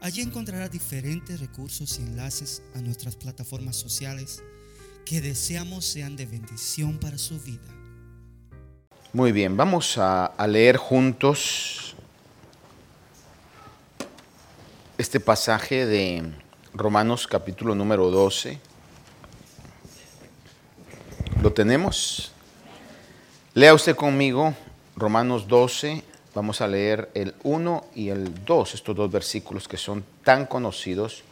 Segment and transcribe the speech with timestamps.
[0.00, 4.42] Allí encontrará diferentes recursos y enlaces a nuestras plataformas sociales
[5.04, 7.66] que deseamos sean de bendición para su vida.
[9.12, 11.94] Muy bien, vamos a, a leer juntos
[14.98, 16.32] este pasaje de
[16.74, 18.58] Romanos capítulo número 12.
[21.42, 22.32] ¿Lo tenemos?
[23.54, 24.54] Lea usted conmigo
[24.96, 26.02] Romanos 12,
[26.36, 31.22] Vamos a leer el 1 y el 2, estos dos versículos que son tan conocidos.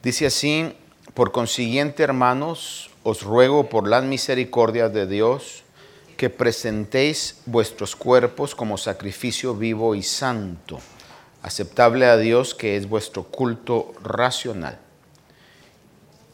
[0.00, 0.72] Dice así,
[1.12, 5.64] por consiguiente, hermanos, os ruego por las misericordias de Dios
[6.16, 10.78] que presentéis vuestros cuerpos como sacrificio vivo y santo,
[11.42, 14.78] aceptable a Dios, que es vuestro culto racional.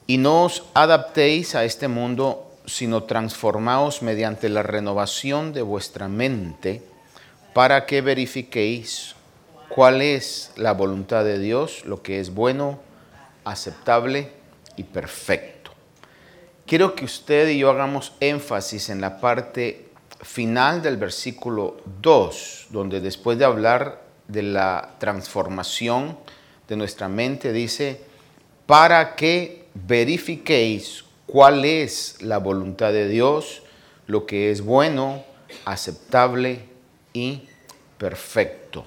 [0.07, 6.83] Y no os adaptéis a este mundo sino transformaos mediante la renovación de vuestra mente
[7.55, 9.15] para que verifiquéis
[9.69, 12.81] cuál es la voluntad de Dios, lo que es bueno,
[13.45, 14.31] aceptable
[14.77, 15.71] y perfecto.
[16.67, 19.89] Quiero que usted y yo hagamos énfasis en la parte
[20.21, 26.19] final del versículo 2, donde después de hablar de la transformación
[26.69, 28.01] de nuestra mente, dice,
[28.67, 33.63] para que verifiquéis cuál es la voluntad de Dios,
[34.07, 35.25] lo que es bueno,
[35.65, 36.65] aceptable
[37.13, 37.43] y
[37.99, 38.85] perfecto.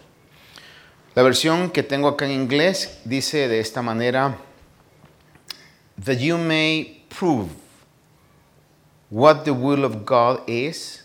[1.16, 4.38] La versión que tengo acá en inglés dice de esta manera,
[6.04, 7.50] that you may prove
[9.10, 11.04] what the will of God is,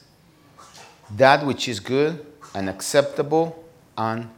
[1.16, 2.24] that which is good
[2.54, 3.56] and acceptable
[3.96, 4.28] and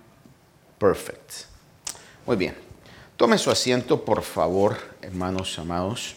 [0.79, 1.47] perfect.
[2.27, 2.55] Muy bien.
[3.17, 6.16] Tome su asiento, por favor, hermanos amados.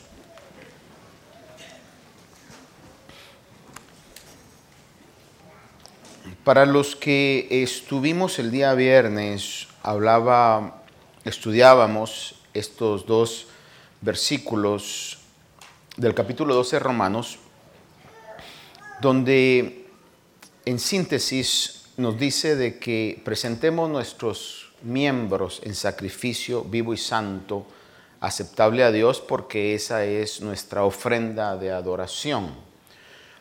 [6.49, 10.81] Para los que estuvimos el día viernes, hablaba,
[11.23, 13.45] estudiábamos estos dos
[14.01, 15.19] versículos
[15.95, 17.37] del capítulo 12 de Romanos,
[18.99, 19.91] donde
[20.65, 27.67] en síntesis nos dice de que presentemos nuestros miembros en sacrificio vivo y santo,
[28.21, 32.68] aceptable a Dios, porque esa es nuestra ofrenda de adoración.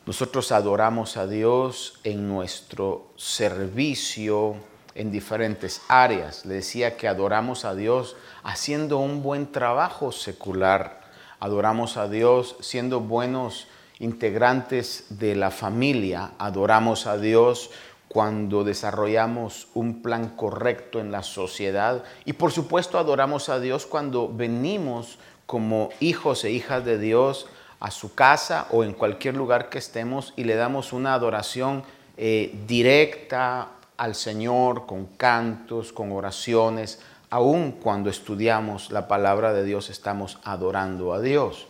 [0.09, 4.57] Nosotros adoramos a Dios en nuestro servicio
[4.95, 6.47] en diferentes áreas.
[6.47, 11.03] Le decía que adoramos a Dios haciendo un buen trabajo secular.
[11.41, 16.31] Adoramos a Dios siendo buenos integrantes de la familia.
[16.39, 17.69] Adoramos a Dios
[18.09, 22.03] cuando desarrollamos un plan correcto en la sociedad.
[22.25, 27.47] Y por supuesto adoramos a Dios cuando venimos como hijos e hijas de Dios
[27.81, 31.83] a su casa o en cualquier lugar que estemos y le damos una adoración
[32.17, 37.01] eh, directa al Señor con cantos, con oraciones.
[37.31, 41.67] Aún cuando estudiamos la palabra de Dios estamos adorando a Dios.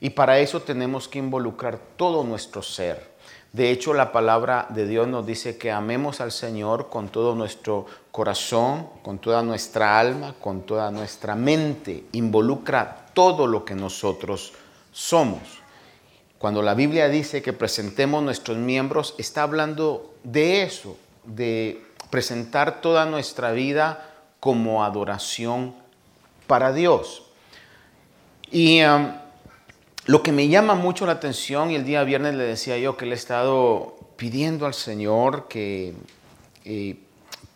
[0.00, 3.14] Y para eso tenemos que involucrar todo nuestro ser.
[3.52, 7.86] De hecho, la palabra de Dios nos dice que amemos al Señor con todo nuestro
[8.10, 12.06] corazón, con toda nuestra alma, con toda nuestra mente.
[12.12, 14.54] Involucra todo lo que nosotros
[14.94, 15.42] somos.
[16.38, 23.04] Cuando la Biblia dice que presentemos nuestros miembros, está hablando de eso, de presentar toda
[23.04, 24.10] nuestra vida
[24.40, 25.74] como adoración
[26.46, 27.24] para Dios.
[28.50, 29.12] Y um,
[30.06, 33.06] lo que me llama mucho la atención, y el día viernes le decía yo que
[33.06, 35.94] le he estado pidiendo al Señor que
[36.64, 36.96] eh,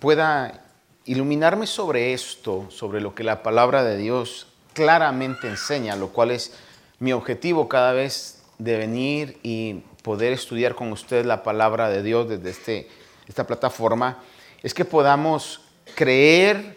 [0.01, 0.65] pueda
[1.05, 6.53] iluminarme sobre esto, sobre lo que la palabra de Dios claramente enseña, lo cual es
[6.99, 12.29] mi objetivo cada vez de venir y poder estudiar con ustedes la palabra de Dios
[12.29, 12.89] desde este,
[13.29, 14.19] esta plataforma
[14.63, 15.61] es que podamos
[15.95, 16.77] creer,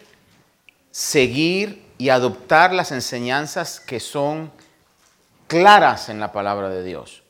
[0.90, 4.52] seguir y adoptar las enseñanzas que son
[5.46, 7.22] claras en la palabra de Dios.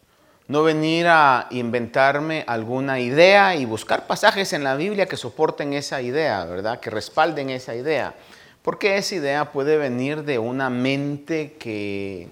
[0.48, 6.02] No venir a inventarme alguna idea y buscar pasajes en la Biblia que soporten esa
[6.02, 6.80] idea, ¿verdad?
[6.80, 8.14] Que respalden esa idea.
[8.62, 12.28] Porque esa idea puede venir de una mente que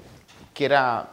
[0.61, 1.09] quiera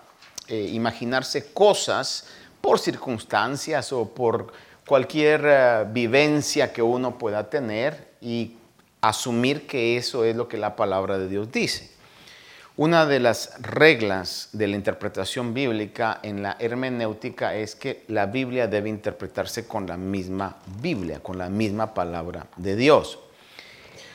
[0.49, 2.25] eh, imaginarse cosas
[2.59, 4.51] por circunstancias o por
[4.85, 8.57] cualquier eh, vivencia que uno pueda tener y
[8.99, 11.89] asumir que eso es lo que la palabra de Dios dice.
[12.75, 18.67] Una de las reglas de la interpretación bíblica en la hermenéutica es que la Biblia
[18.67, 23.17] debe interpretarse con la misma Biblia, con la misma palabra de Dios.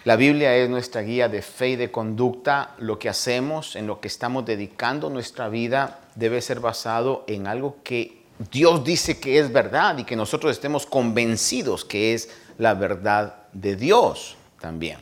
[0.04, 2.74] La Biblia es nuestra guía de fe y de conducta.
[2.78, 7.76] Lo que hacemos, en lo que estamos dedicando nuestra vida, debe ser basado en algo
[7.84, 13.44] que Dios dice que es verdad y que nosotros estemos convencidos que es la verdad
[13.52, 14.98] de Dios también.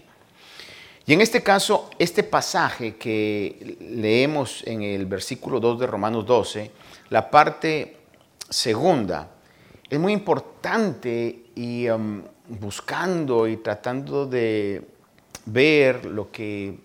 [1.06, 6.70] Y en este caso, este pasaje que leemos en el versículo 2 de Romanos 12,
[7.08, 7.96] la parte
[8.50, 9.30] segunda,
[9.88, 14.82] es muy importante y um, buscando y tratando de
[15.46, 16.78] ver lo que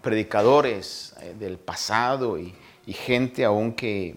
[0.00, 2.54] predicadores eh, del pasado y,
[2.86, 4.14] gente aún que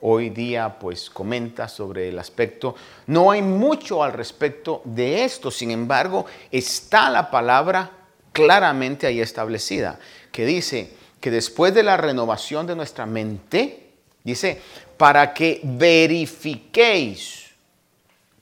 [0.00, 2.74] hoy día pues comenta sobre el aspecto.
[3.06, 7.92] No hay mucho al respecto de esto, sin embargo, está la palabra
[8.32, 10.00] claramente ahí establecida,
[10.32, 13.92] que dice que después de la renovación de nuestra mente,
[14.24, 14.60] dice,
[14.96, 17.50] para que verifiquéis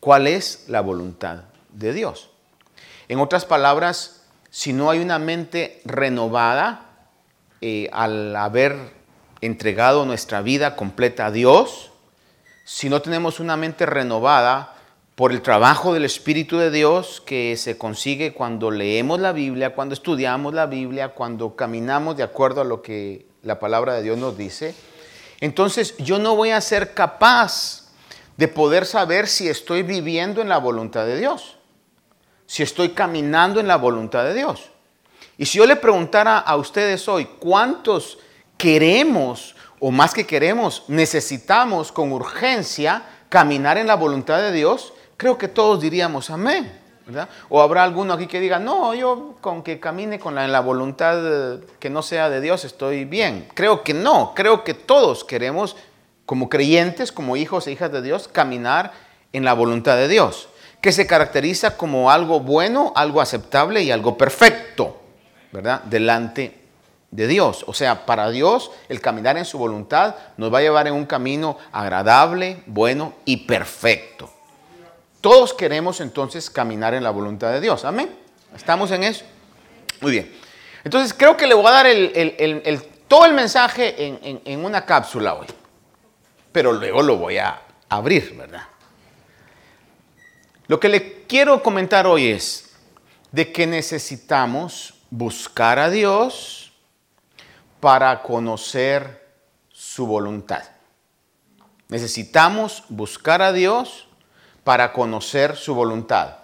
[0.00, 2.30] cuál es la voluntad de Dios.
[3.08, 6.84] En otras palabras, si no hay una mente renovada,
[7.60, 8.76] eh, al haber
[9.40, 11.90] entregado nuestra vida completa a Dios,
[12.64, 14.74] si no tenemos una mente renovada
[15.18, 19.94] por el trabajo del Espíritu de Dios que se consigue cuando leemos la Biblia, cuando
[19.94, 24.38] estudiamos la Biblia, cuando caminamos de acuerdo a lo que la palabra de Dios nos
[24.38, 24.76] dice,
[25.40, 27.88] entonces yo no voy a ser capaz
[28.36, 31.57] de poder saber si estoy viviendo en la voluntad de Dios,
[32.48, 34.70] si estoy caminando en la voluntad de Dios.
[35.36, 38.18] Y si yo le preguntara a ustedes hoy, ¿cuántos
[38.56, 45.36] queremos, o más que queremos, necesitamos con urgencia caminar en la voluntad de Dios, creo
[45.36, 46.72] que todos diríamos amén.
[47.50, 50.60] O habrá alguno aquí que diga, no, yo con que camine con la, en la
[50.60, 53.46] voluntad que no sea de Dios estoy bien.
[53.54, 55.76] Creo que no, creo que todos queremos,
[56.26, 58.92] como creyentes, como hijos e hijas de Dios, caminar
[59.32, 60.48] en la voluntad de Dios,
[60.80, 65.00] que se caracteriza como algo bueno, algo aceptable y algo perfecto,
[65.52, 65.82] ¿verdad?
[65.82, 66.58] Delante
[67.10, 67.64] de Dios.
[67.66, 71.06] O sea, para Dios el caminar en su voluntad nos va a llevar en un
[71.06, 74.30] camino agradable, bueno y perfecto.
[75.20, 77.84] Todos queremos entonces caminar en la voluntad de Dios.
[77.84, 78.14] Amén.
[78.54, 79.24] ¿Estamos en eso?
[80.00, 80.32] Muy bien.
[80.84, 81.86] Entonces creo que le voy a dar
[83.08, 85.46] todo el mensaje en, en una cápsula hoy.
[86.52, 88.62] Pero luego lo voy a abrir, ¿verdad?
[90.68, 92.70] Lo que le quiero comentar hoy es
[93.32, 96.72] de que necesitamos buscar a Dios
[97.80, 99.26] para conocer
[99.72, 100.62] su voluntad.
[101.88, 104.08] Necesitamos buscar a Dios
[104.62, 106.36] para conocer su voluntad.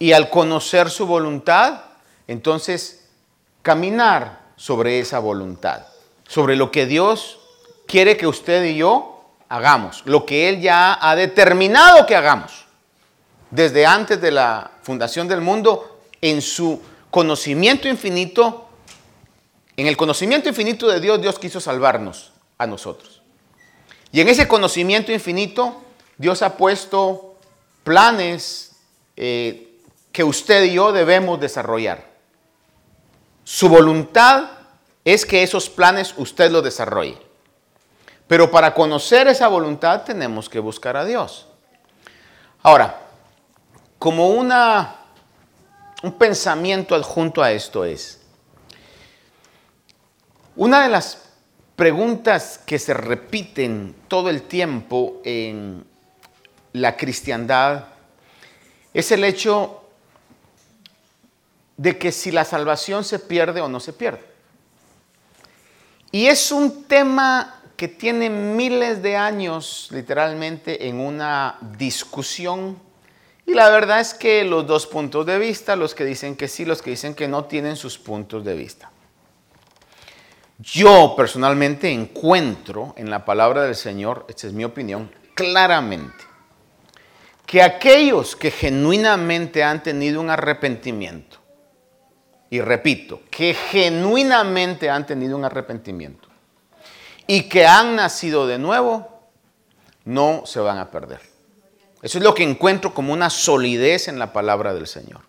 [0.00, 1.82] Y al conocer su voluntad,
[2.26, 3.08] entonces
[3.62, 5.86] caminar sobre esa voluntad,
[6.26, 7.38] sobre lo que Dios
[7.86, 12.57] quiere que usted y yo hagamos, lo que Él ya ha determinado que hagamos,
[13.50, 16.80] desde antes de la fundación del mundo, en su
[17.10, 18.68] conocimiento infinito
[19.78, 23.22] en el conocimiento infinito de Dios, Dios quiso salvarnos a nosotros.
[24.10, 25.80] Y en ese conocimiento infinito,
[26.16, 27.36] Dios ha puesto
[27.84, 28.72] planes
[29.16, 29.78] eh,
[30.10, 32.08] que usted y yo debemos desarrollar.
[33.44, 34.50] Su voluntad
[35.04, 37.22] es que esos planes usted los desarrolle.
[38.26, 41.46] Pero para conocer esa voluntad tenemos que buscar a Dios.
[42.64, 43.07] Ahora,
[43.98, 44.96] como una,
[46.02, 48.20] un pensamiento adjunto a esto es,
[50.56, 51.22] una de las
[51.76, 55.84] preguntas que se repiten todo el tiempo en
[56.72, 57.84] la cristiandad
[58.92, 59.84] es el hecho
[61.76, 64.26] de que si la salvación se pierde o no se pierde.
[66.10, 72.76] Y es un tema que tiene miles de años literalmente en una discusión.
[73.48, 76.66] Y la verdad es que los dos puntos de vista, los que dicen que sí,
[76.66, 78.90] los que dicen que no, tienen sus puntos de vista.
[80.58, 86.26] Yo personalmente encuentro en la palabra del Señor, esta es mi opinión, claramente,
[87.46, 91.38] que aquellos que genuinamente han tenido un arrepentimiento,
[92.50, 96.28] y repito, que genuinamente han tenido un arrepentimiento
[97.26, 99.22] y que han nacido de nuevo,
[100.04, 101.37] no se van a perder.
[102.02, 105.20] Eso es lo que encuentro como una solidez en la palabra del Señor.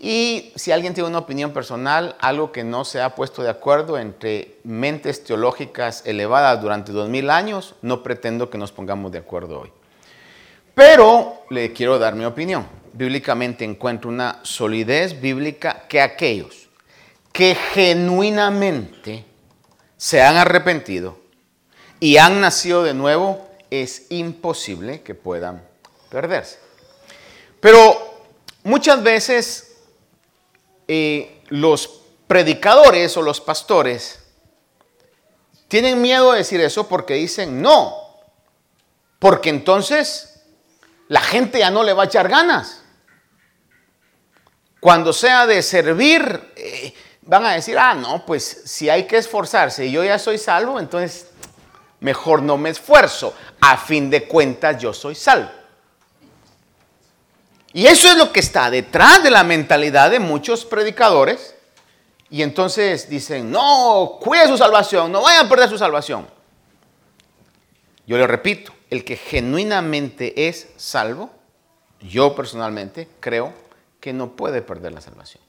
[0.00, 3.98] Y si alguien tiene una opinión personal, algo que no se ha puesto de acuerdo
[3.98, 9.60] entre mentes teológicas elevadas durante dos mil años, no pretendo que nos pongamos de acuerdo
[9.60, 9.72] hoy.
[10.74, 12.66] Pero le quiero dar mi opinión.
[12.92, 16.68] bíblicamente encuentra una solidez bíblica que aquellos
[17.32, 19.24] que genuinamente
[19.96, 21.18] se han arrepentido
[22.00, 25.67] y han nacido de nuevo, es imposible que puedan
[26.08, 26.58] perderse.
[27.60, 28.22] Pero
[28.64, 29.76] muchas veces
[30.86, 34.20] eh, los predicadores o los pastores
[35.68, 37.94] tienen miedo de decir eso porque dicen no,
[39.18, 40.42] porque entonces
[41.08, 42.82] la gente ya no le va a echar ganas.
[44.80, 49.86] Cuando sea de servir, eh, van a decir, ah, no, pues si hay que esforzarse
[49.86, 51.30] y yo ya soy salvo, entonces
[52.00, 53.34] mejor no me esfuerzo.
[53.60, 55.50] A fin de cuentas yo soy salvo.
[57.72, 61.54] Y eso es lo que está detrás de la mentalidad de muchos predicadores.
[62.30, 66.26] Y entonces dicen, no, cuide su salvación, no vayan a perder su salvación.
[68.06, 71.30] Yo le repito, el que genuinamente es salvo,
[72.00, 73.52] yo personalmente creo
[74.00, 75.42] que no puede perder la salvación.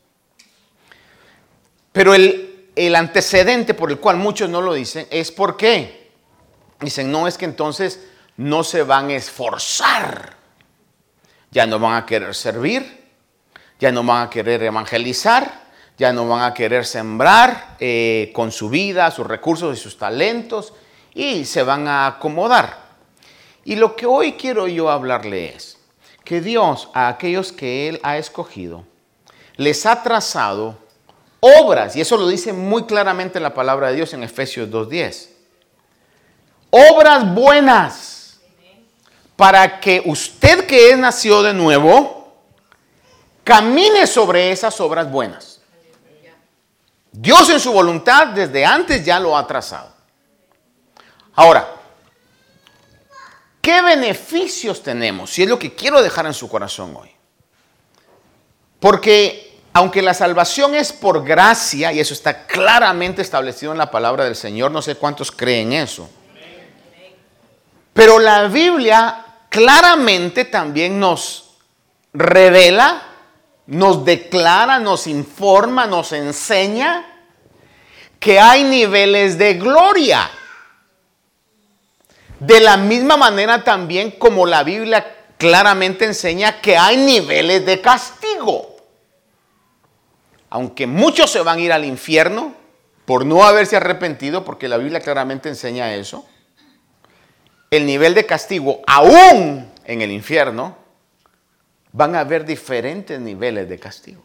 [1.91, 6.11] Pero el, el antecedente por el cual muchos no lo dicen es por qué.
[6.79, 8.07] Dicen, no es que entonces
[8.37, 10.38] no se van a esforzar.
[11.51, 13.05] Ya no van a querer servir,
[13.79, 18.69] ya no van a querer evangelizar, ya no van a querer sembrar eh, con su
[18.69, 20.73] vida, sus recursos y sus talentos
[21.13, 22.89] y se van a acomodar.
[23.65, 25.77] Y lo que hoy quiero yo hablarle es
[26.23, 28.85] que Dios a aquellos que Él ha escogido
[29.57, 30.77] les ha trazado
[31.41, 35.27] obras, y eso lo dice muy claramente la palabra de Dios en Efesios 2.10.
[36.69, 38.08] Obras buenas
[39.39, 42.35] para que usted que es nacido de nuevo
[43.41, 45.61] camine sobre esas obras buenas.
[47.09, 49.93] Dios en su voluntad desde antes ya lo ha trazado.
[51.35, 51.65] Ahora,
[53.61, 55.31] ¿qué beneficios tenemos?
[55.31, 57.09] Si es lo que quiero dejar en su corazón hoy.
[58.81, 64.25] Porque aunque la salvación es por gracia, y eso está claramente establecido en la palabra
[64.25, 66.09] del Señor, no sé cuántos creen eso.
[67.93, 71.57] Pero la Biblia claramente también nos
[72.13, 73.01] revela,
[73.67, 77.05] nos declara, nos informa, nos enseña
[78.19, 80.29] que hay niveles de gloria.
[82.39, 88.69] De la misma manera también como la Biblia claramente enseña que hay niveles de castigo
[90.49, 92.53] aunque muchos se van a ir al infierno
[93.05, 96.25] por no haberse arrepentido, porque la Biblia claramente enseña eso,
[97.71, 100.77] el nivel de castigo, aún en el infierno,
[101.91, 104.21] van a haber diferentes niveles de castigo.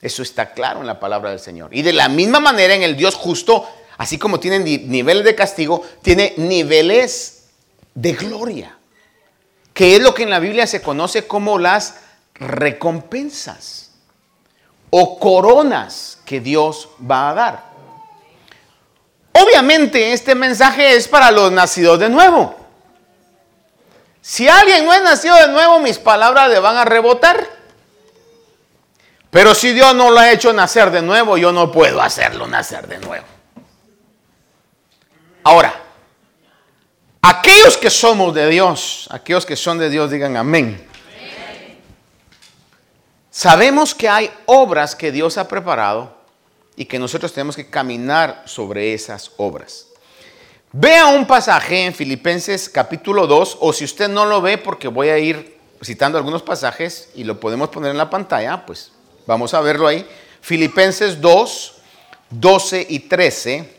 [0.00, 1.74] Eso está claro en la palabra del Señor.
[1.74, 3.66] Y de la misma manera en el Dios justo,
[3.98, 7.46] así como tiene niveles de castigo, tiene niveles
[7.94, 8.76] de gloria,
[9.72, 11.96] que es lo que en la Biblia se conoce como las
[12.34, 13.92] recompensas
[14.90, 17.75] o coronas que Dios va a dar.
[19.42, 22.56] Obviamente este mensaje es para los nacidos de nuevo.
[24.22, 27.46] Si alguien no es nacido de nuevo, mis palabras le van a rebotar.
[29.30, 32.86] Pero si Dios no lo ha hecho nacer de nuevo, yo no puedo hacerlo nacer
[32.86, 33.26] de nuevo.
[35.44, 35.74] Ahora,
[37.20, 40.88] aquellos que somos de Dios, aquellos que son de Dios, digan amén.
[43.30, 46.15] Sabemos que hay obras que Dios ha preparado
[46.76, 49.86] y que nosotros tenemos que caminar sobre esas obras.
[50.72, 55.08] Vea un pasaje en Filipenses capítulo 2, o si usted no lo ve, porque voy
[55.08, 58.92] a ir citando algunos pasajes y lo podemos poner en la pantalla, pues
[59.26, 60.06] vamos a verlo ahí.
[60.42, 61.74] Filipenses 2,
[62.30, 63.74] 12 y 13.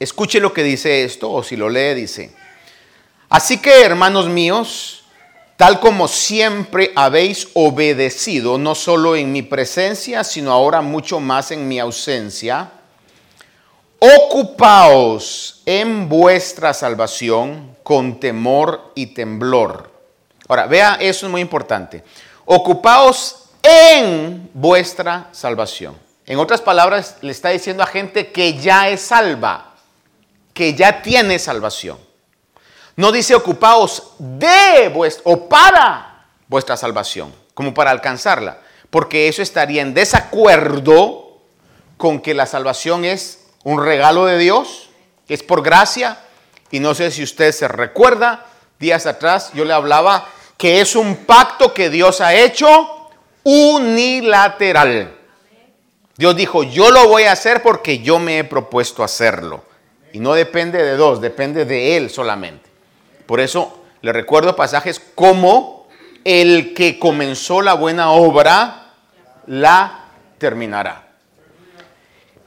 [0.00, 2.34] Escuche lo que dice esto, o si lo lee, dice,
[3.28, 5.05] así que hermanos míos,
[5.56, 11.66] tal como siempre habéis obedecido, no solo en mi presencia, sino ahora mucho más en
[11.66, 12.70] mi ausencia,
[13.98, 19.90] ocupaos en vuestra salvación con temor y temblor.
[20.48, 22.04] Ahora, vea, eso es muy importante.
[22.44, 25.96] Ocupaos en vuestra salvación.
[26.26, 29.74] En otras palabras, le está diciendo a gente que ya es salva,
[30.52, 32.05] que ya tiene salvación.
[32.96, 39.82] No dice ocupaos de vuestra o para vuestra salvación, como para alcanzarla, porque eso estaría
[39.82, 41.40] en desacuerdo
[41.98, 44.88] con que la salvación es un regalo de Dios,
[45.28, 46.18] es por gracia,
[46.70, 48.46] y no sé si usted se recuerda,
[48.78, 53.10] días atrás yo le hablaba que es un pacto que Dios ha hecho
[53.44, 55.14] unilateral.
[56.16, 59.64] Dios dijo, yo lo voy a hacer porque yo me he propuesto hacerlo.
[60.12, 62.65] Y no depende de dos, depende de Él solamente.
[63.26, 65.88] Por eso le recuerdo pasajes como
[66.24, 68.92] el que comenzó la buena obra,
[69.46, 70.06] la
[70.38, 71.06] terminará.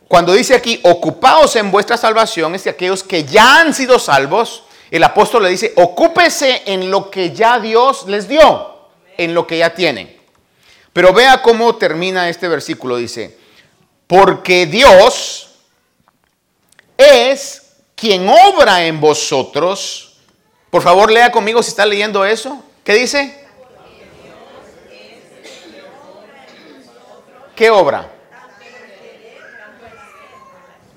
[0.08, 4.64] Cuando dice aquí, ocupaos en vuestra salvación, es de aquellos que ya han sido salvos,
[4.90, 9.60] el apóstol le dice, ocúpese en lo que ya Dios les dio, en lo que
[9.60, 10.18] ya tienen.
[10.94, 13.38] Pero vea cómo termina este versículo, dice,
[14.08, 15.52] porque Dios
[16.98, 20.09] es quien obra en vosotros.
[20.70, 22.64] Por favor, lea conmigo si está leyendo eso.
[22.84, 23.48] ¿Qué dice?
[27.56, 28.10] ¿Qué obra?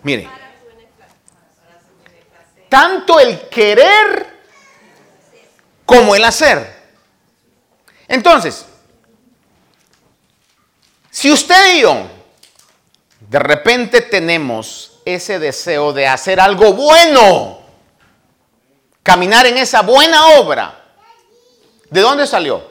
[0.03, 0.29] Mire,
[2.69, 4.27] tanto el querer
[5.85, 6.83] como el hacer.
[8.09, 8.67] Entonces,
[11.11, 12.07] si usted y yo
[13.21, 17.62] de repente tenemos ese deseo de hacer algo bueno,
[19.03, 20.85] caminar en esa buena obra,
[21.91, 22.71] ¿de dónde salió?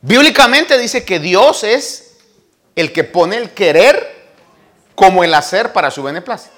[0.00, 2.18] Bíblicamente dice que Dios es
[2.76, 4.28] el que pone el querer
[4.94, 6.54] como el hacer para su beneplácito.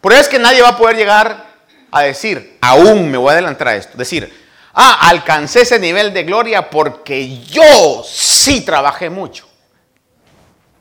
[0.00, 1.46] Por eso es que nadie va a poder llegar
[1.90, 4.32] a decir, aún me voy a adelantar a esto, decir,
[4.74, 9.48] ah, alcancé ese nivel de gloria porque yo sí trabajé mucho.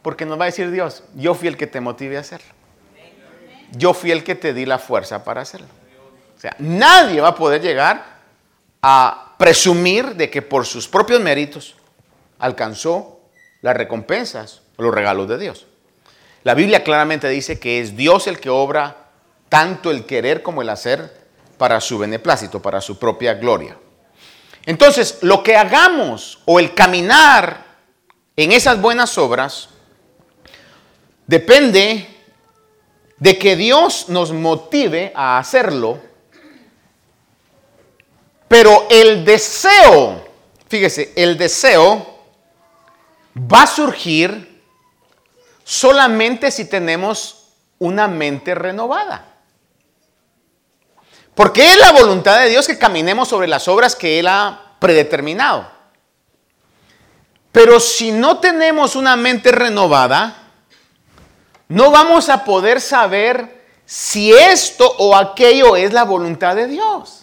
[0.01, 2.51] Porque nos va a decir Dios, yo fui el que te motive a hacerlo.
[3.71, 5.67] Yo fui el que te di la fuerza para hacerlo.
[6.41, 8.03] O sea, nadie va a poder llegar
[8.81, 11.75] a presumir de que por sus propios méritos
[12.39, 13.19] alcanzó
[13.61, 15.67] las recompensas o los regalos de Dios.
[16.41, 19.11] La Biblia claramente dice que es Dios el que obra
[19.49, 21.15] tanto el querer como el hacer
[21.59, 23.77] para su beneplácito, para su propia gloria.
[24.65, 27.65] Entonces, lo que hagamos o el caminar
[28.35, 29.69] en esas buenas obras
[31.27, 32.07] depende
[33.19, 36.09] de que Dios nos motive a hacerlo,
[38.51, 40.27] pero el deseo,
[40.67, 42.19] fíjese, el deseo
[43.33, 44.61] va a surgir
[45.63, 49.25] solamente si tenemos una mente renovada.
[51.33, 55.71] Porque es la voluntad de Dios que caminemos sobre las obras que Él ha predeterminado.
[57.53, 60.51] Pero si no tenemos una mente renovada,
[61.69, 67.20] no vamos a poder saber si esto o aquello es la voluntad de Dios.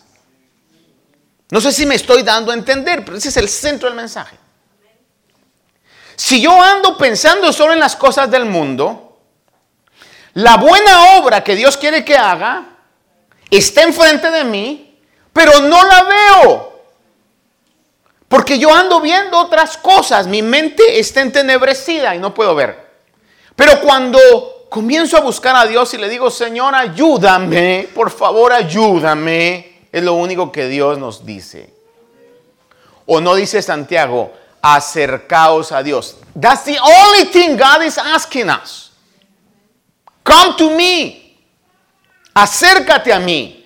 [1.51, 4.37] No sé si me estoy dando a entender, pero ese es el centro del mensaje.
[6.15, 9.21] Si yo ando pensando solo en las cosas del mundo,
[10.35, 12.65] la buena obra que Dios quiere que haga
[13.51, 14.99] está enfrente de mí,
[15.33, 16.83] pero no la veo.
[18.29, 22.89] Porque yo ando viendo otras cosas, mi mente está entenebrecida y no puedo ver.
[23.57, 29.78] Pero cuando comienzo a buscar a Dios y le digo, Señor, ayúdame, por favor, ayúdame,
[29.92, 31.72] es lo único que Dios nos dice.
[33.07, 36.16] O no dice Santiago, acercaos a Dios.
[36.38, 38.92] That's the only thing God is asking us.
[40.22, 41.37] Come to me.
[42.35, 43.64] Acércate a mí.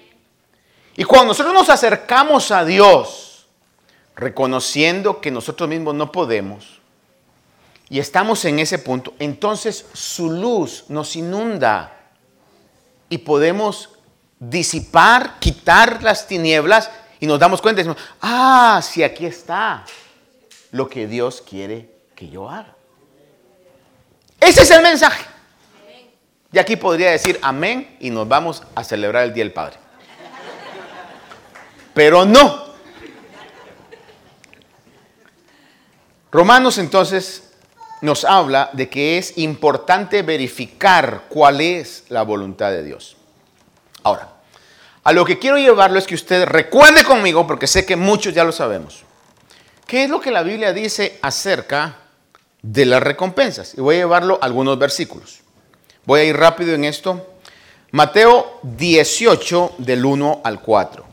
[0.97, 3.47] Y cuando nosotros nos acercamos a Dios,
[4.15, 6.81] reconociendo que nosotros mismos no podemos,
[7.89, 11.95] y estamos en ese punto, entonces su luz nos inunda
[13.09, 13.92] y podemos
[14.51, 19.85] disipar, quitar las tinieblas y nos damos cuenta y decimos, ah, si aquí está
[20.73, 22.75] lo que Dios quiere que yo haga.
[24.41, 25.25] Ese es el mensaje.
[26.51, 29.77] Y aquí podría decir amén y nos vamos a celebrar el Día del Padre.
[31.95, 32.73] Pero no.
[36.33, 37.53] Romanos entonces
[38.01, 43.17] nos habla de que es importante verificar cuál es la voluntad de Dios.
[44.03, 44.32] Ahora,
[45.05, 48.45] a lo que quiero llevarlo es que usted recuerde conmigo, porque sé que muchos ya
[48.45, 49.03] lo sabemos.
[49.87, 51.99] ¿Qué es lo que la Biblia dice acerca
[52.63, 53.75] de las recompensas?
[53.77, 55.41] Y voy a llevarlo a algunos versículos.
[56.05, 57.29] Voy a ir rápido en esto.
[57.91, 61.05] Mateo 18 del 1 al 4.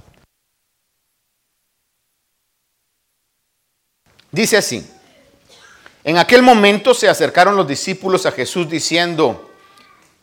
[4.31, 4.87] Dice así,
[6.03, 9.48] en aquel momento se acercaron los discípulos a Jesús diciendo,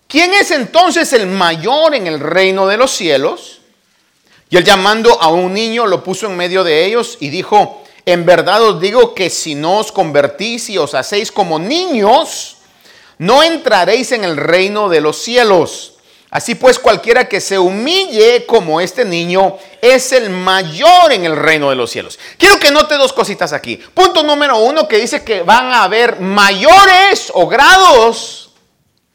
[0.08, 3.60] ¿quién es entonces el mayor en el reino de los cielos?
[4.48, 8.24] Y él llamando a un niño lo puso en medio de ellos y dijo, en
[8.24, 12.56] verdad os digo que si no os convertís y os hacéis como niños,
[13.18, 15.94] no entraréis en el reino de los cielos.
[16.30, 21.70] Así pues, cualquiera que se humille como este niño es el mayor en el reino
[21.70, 22.18] de los cielos.
[22.36, 23.76] Quiero que note dos cositas aquí.
[23.76, 28.45] Punto número uno que dice que van a haber mayores o grados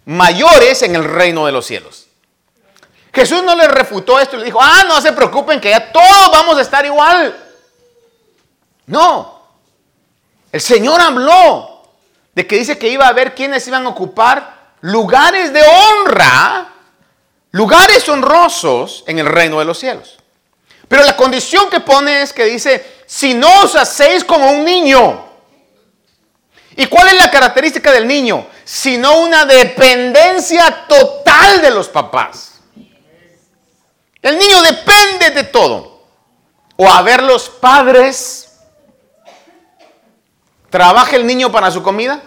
[0.05, 2.07] mayores en el reino de los cielos.
[3.13, 6.57] Jesús no le refutó esto le dijo, ah, no se preocupen que ya todos vamos
[6.57, 7.35] a estar igual.
[8.85, 9.41] No.
[10.51, 11.83] El Señor habló
[12.33, 16.73] de que dice que iba a haber quienes iban a ocupar lugares de honra,
[17.51, 20.17] lugares honrosos en el reino de los cielos.
[20.87, 25.30] Pero la condición que pone es que dice, si no os hacéis como un niño.
[26.75, 28.47] ¿Y cuál es la característica del niño?
[28.63, 32.61] Sino una dependencia total de los papás.
[34.21, 36.03] El niño depende de todo.
[36.77, 38.59] O a ver los padres.
[40.69, 42.21] ¿Trabaja el niño para su comida?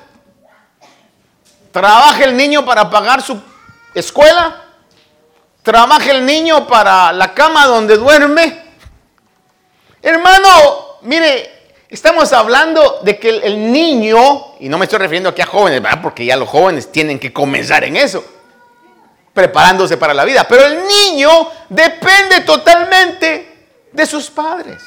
[1.73, 3.41] ¿Trabaja el niño para pagar su
[3.95, 4.65] escuela?
[5.63, 8.63] ¿Trabaja el niño para la cama donde duerme?
[10.03, 11.54] Hermano, mire,
[11.95, 16.25] estamos hablando de que el, niño, y no me estoy refiriendo aquí a jóvenes, porque
[16.25, 18.25] ya los jóvenes tienen que comenzar en eso,
[19.33, 24.83] preparándose para la vida, pero el niño depende totalmente de sus padres.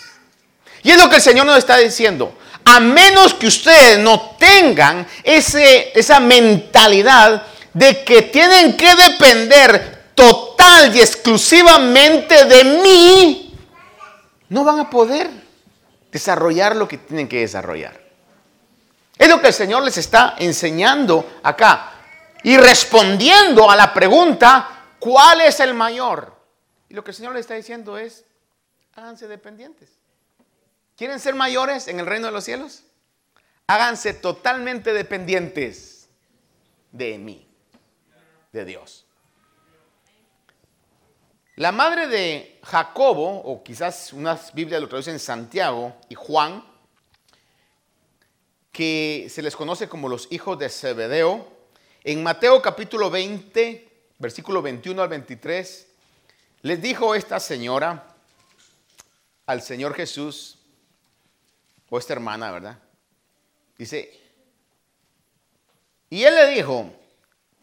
[0.83, 2.33] Y es lo que el Señor nos está diciendo.
[2.65, 7.43] A menos que ustedes no tengan ese, esa mentalidad
[7.73, 13.55] de que tienen que depender total y exclusivamente de mí,
[14.49, 15.46] no van a poder
[16.17, 17.99] desarrollar lo que tienen que desarrollar.
[19.17, 21.93] Es lo que el Señor les está enseñando acá
[22.43, 26.35] y respondiendo a la pregunta, ¿cuál es el mayor?
[26.89, 28.25] Y lo que el Señor les está diciendo es,
[28.95, 29.89] háganse dependientes.
[30.95, 32.83] ¿Quieren ser mayores en el reino de los cielos?
[33.67, 36.09] Háganse totalmente dependientes
[36.91, 37.47] de mí,
[38.51, 39.06] de Dios.
[41.57, 46.63] La madre de Jacobo, o quizás unas Biblias lo traducen Santiago y Juan,
[48.71, 51.47] que se les conoce como los hijos de Zebedeo,
[52.03, 53.89] en Mateo capítulo 20,
[54.19, 55.87] versículo 21 al 23,
[56.61, 58.05] les dijo esta señora
[59.47, 60.59] al Señor Jesús,
[61.89, 62.77] o esta hermana, ¿verdad?
[63.79, 64.11] Dice,
[66.11, 66.93] y él le dijo,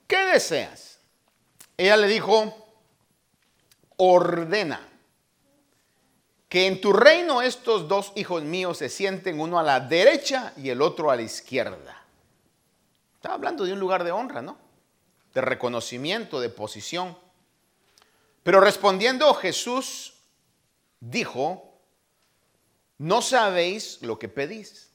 [0.09, 0.99] ¿qué deseas?
[1.77, 2.64] Ella le dijo,
[3.97, 4.81] ordena
[6.49, 10.71] que en tu reino estos dos hijos míos se sienten uno a la derecha y
[10.71, 12.05] el otro a la izquierda.
[13.17, 14.57] Está hablando de un lugar de honra, ¿no?
[15.33, 17.19] De reconocimiento, de posición.
[18.45, 20.15] Pero respondiendo Jesús
[21.01, 21.75] dijo,
[22.99, 24.91] no sabéis lo que pedís.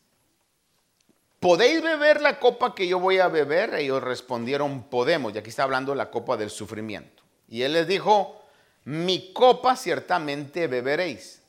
[1.40, 3.74] ¿Podéis beber la copa que yo voy a beber?
[3.76, 5.34] Ellos respondieron, podemos.
[5.34, 7.24] Y aquí está hablando la copa del sufrimiento.
[7.48, 8.39] Y él les dijo,
[8.86, 11.42] mi copa ciertamente beberéis,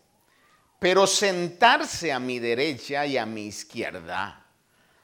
[0.79, 4.41] pero sentarse a mi derecha y a mi izquierda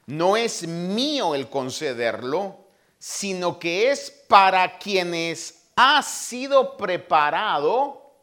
[0.07, 2.67] no es mío el concederlo,
[2.99, 8.15] sino que es para quienes ha sido preparado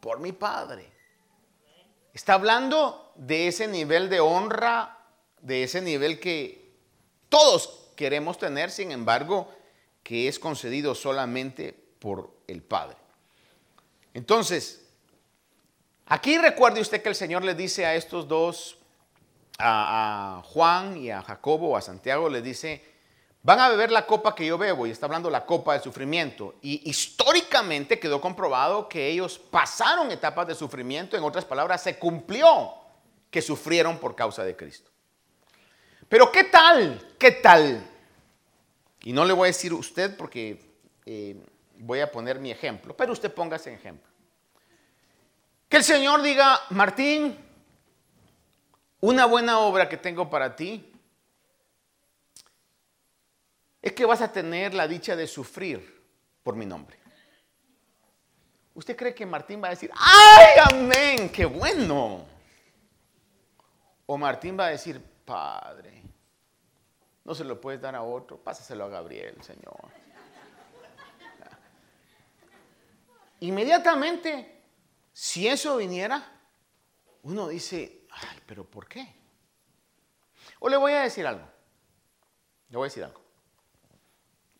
[0.00, 0.90] por mi Padre.
[2.12, 4.98] Está hablando de ese nivel de honra,
[5.40, 6.74] de ese nivel que
[7.28, 9.48] todos queremos tener, sin embargo,
[10.02, 12.96] que es concedido solamente por el Padre.
[14.14, 14.84] Entonces,
[16.06, 18.78] aquí recuerde usted que el Señor le dice a estos dos,
[19.58, 22.82] a, Juan y a Jacobo, a Santiago, le dice,
[23.42, 26.56] van a beber la copa que yo bebo, y está hablando la copa de sufrimiento.
[26.62, 32.74] Y históricamente quedó comprobado que ellos pasaron etapas de sufrimiento, en otras palabras, se cumplió
[33.30, 34.90] que sufrieron por causa de Cristo.
[36.08, 37.14] Pero ¿qué tal?
[37.18, 37.86] ¿Qué tal?
[39.02, 40.60] Y no le voy a decir usted porque
[41.04, 41.36] eh,
[41.78, 44.10] voy a poner mi ejemplo, pero usted póngase ejemplo.
[45.68, 47.36] Que el Señor diga, Martín,
[49.00, 50.92] una buena obra que tengo para ti
[53.80, 56.04] es que vas a tener la dicha de sufrir
[56.42, 56.98] por mi nombre.
[58.74, 62.24] ¿Usted cree que Martín va a decir, ay, amén, qué bueno?
[64.06, 66.02] O Martín va a decir, Padre,
[67.24, 70.07] no se lo puedes dar a otro, pásaselo a Gabriel, Señor.
[73.40, 74.62] Inmediatamente,
[75.12, 76.40] si eso viniera,
[77.22, 78.06] uno dice,
[78.46, 79.14] pero ¿por qué?
[80.60, 81.46] O le voy a decir algo.
[82.70, 83.20] Le voy a decir algo.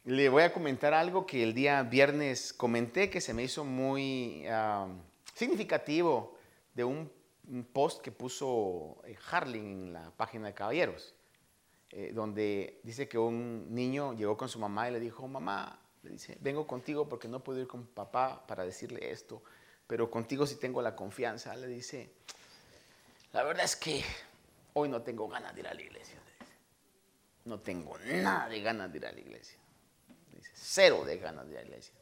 [0.04, 4.46] Le voy a comentar algo que el día viernes comenté que se me hizo muy
[5.34, 6.36] significativo
[6.74, 7.12] de un,
[7.72, 11.14] post que puso eh, Harling en la página de Caballeros,
[11.88, 16.10] eh, donde dice que un niño llegó con su mamá y le dijo, mamá, le
[16.10, 19.42] dice, vengo contigo porque no puedo ir con papá para decirle esto,
[19.86, 21.56] pero contigo sí tengo la confianza.
[21.56, 22.10] Le dice,
[23.32, 24.04] la verdad es que
[24.74, 26.18] hoy no tengo ganas de ir a la iglesia.
[27.44, 29.58] No tengo nada de ganas de ir a la iglesia.
[30.34, 31.94] Dice, cero de ganas de ir a la iglesia.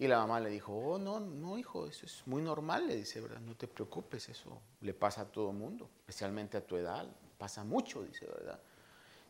[0.00, 3.20] Y la mamá le dijo, oh, no, no, hijo, eso es muy normal, le dice,
[3.20, 3.40] ¿verdad?
[3.40, 8.04] No te preocupes, eso le pasa a todo mundo, especialmente a tu edad, pasa mucho,
[8.04, 8.60] dice, ¿verdad?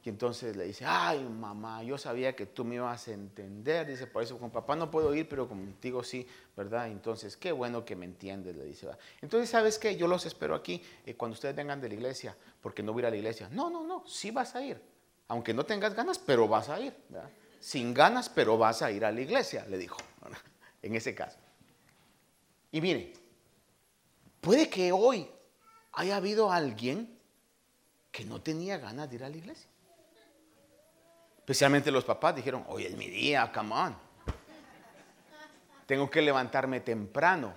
[0.08, 4.22] Entonces le dice, ay, mamá, yo sabía que tú me ibas a entender, dice, por
[4.22, 6.88] eso con papá no puedo ir, pero contigo sí, ¿verdad?
[6.88, 8.88] Entonces, qué bueno que me entiendes, le dice.
[9.20, 9.96] Entonces, ¿sabes qué?
[9.96, 13.02] Yo los espero aquí eh, cuando ustedes vengan de la iglesia, porque no voy a
[13.02, 13.48] ir a la iglesia.
[13.50, 14.80] No, no, no, sí vas a ir,
[15.28, 17.30] aunque no tengas ganas, pero vas a ir, ¿verdad?
[17.60, 19.98] Sin ganas, pero vas a ir a la iglesia, le dijo.
[20.82, 21.38] en ese caso.
[22.70, 23.12] Y mire,
[24.40, 25.28] puede que hoy
[25.92, 27.18] haya habido alguien
[28.12, 29.68] que no tenía ganas de ir a la iglesia.
[31.48, 33.96] Especialmente los papás dijeron, hoy es mi día, come on.
[35.86, 37.54] Tengo que levantarme temprano.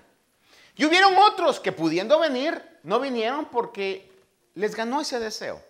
[0.78, 4.10] Y hubieron otros que pudiendo venir, no vinieron porque
[4.56, 5.62] les ganó ese deseo.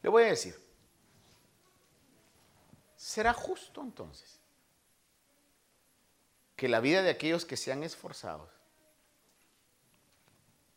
[0.00, 0.58] Le voy a decir,
[2.96, 4.40] ¿será justo entonces?
[6.56, 8.48] que la vida de aquellos que se han esforzado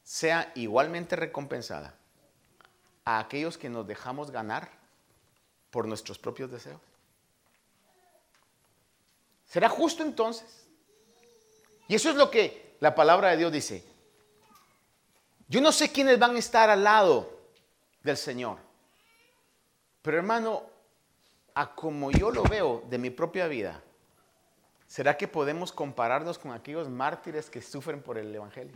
[0.04, 1.96] sea igualmente recompensada
[3.06, 4.81] a aquellos que nos dejamos ganar
[5.72, 6.80] por nuestros propios deseos?
[9.46, 10.68] ¿Será justo entonces?
[11.88, 13.84] Y eso es lo que la palabra de Dios dice.
[15.48, 17.40] Yo no sé quiénes van a estar al lado
[18.04, 18.58] del Señor,
[20.02, 20.64] pero hermano,
[21.54, 23.82] a como yo lo veo de mi propia vida,
[24.92, 28.76] ¿Será que podemos compararnos con aquellos mártires que sufren por el Evangelio?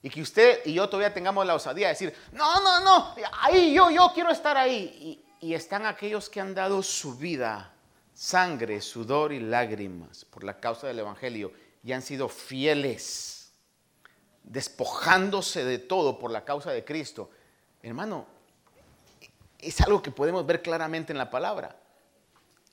[0.00, 3.74] Y que usted y yo todavía tengamos la osadía de decir, no, no, no, ahí
[3.74, 5.21] yo, yo quiero estar ahí.
[5.42, 7.74] Y, están aquellos que han dado su vida,
[8.14, 11.52] sangre, sudor y lágrimas por la causa del Evangelio
[11.82, 13.52] y han sido fieles,
[14.44, 17.30] despojándose de todo por la causa de Cristo.
[17.82, 18.26] Hermano,
[19.58, 21.76] es algo que podemos ver claramente en la palabra.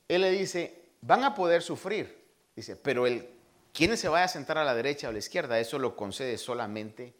[0.07, 2.23] Él le dice, van a poder sufrir,
[2.55, 3.27] dice, pero el
[3.73, 6.37] quien se vaya a sentar a la derecha o a la izquierda, eso lo concede
[6.37, 7.13] solamente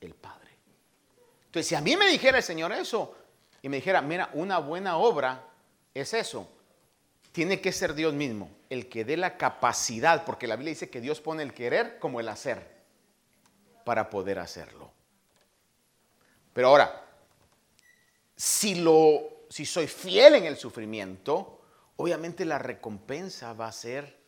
[0.00, 0.50] el Padre.
[1.46, 3.14] Entonces, si a mí me dijera el Señor eso
[3.62, 5.44] y me dijera, mira, una buena obra
[5.94, 6.48] es eso,
[7.32, 11.00] tiene que ser Dios mismo el que dé la capacidad, porque la Biblia dice que
[11.00, 12.76] Dios pone el querer como el hacer
[13.84, 14.90] para poder hacerlo.
[16.52, 17.04] Pero ahora,
[18.34, 21.60] si lo si soy fiel en el sufrimiento,
[21.96, 24.18] obviamente la recompensa va a ser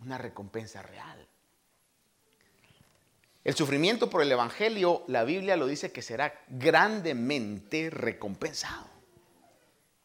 [0.00, 1.26] una recompensa real.
[3.44, 8.86] El sufrimiento por el Evangelio, la Biblia lo dice que será grandemente recompensado.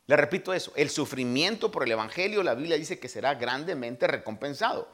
[0.07, 4.87] Le repito eso, el sufrimiento por el Evangelio, la Biblia dice que será grandemente recompensado.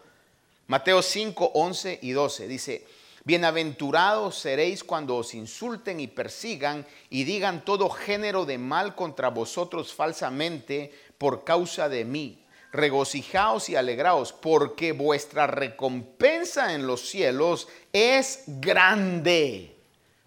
[0.68, 2.88] Mateo 5, 11 y 12 dice,
[3.24, 9.94] Bienaventurados seréis cuando os insulten y persigan y digan todo género de mal contra vosotros
[9.94, 12.43] falsamente por causa de mí.
[12.74, 19.78] Regocijaos y alegraos, porque vuestra recompensa en los cielos es grande,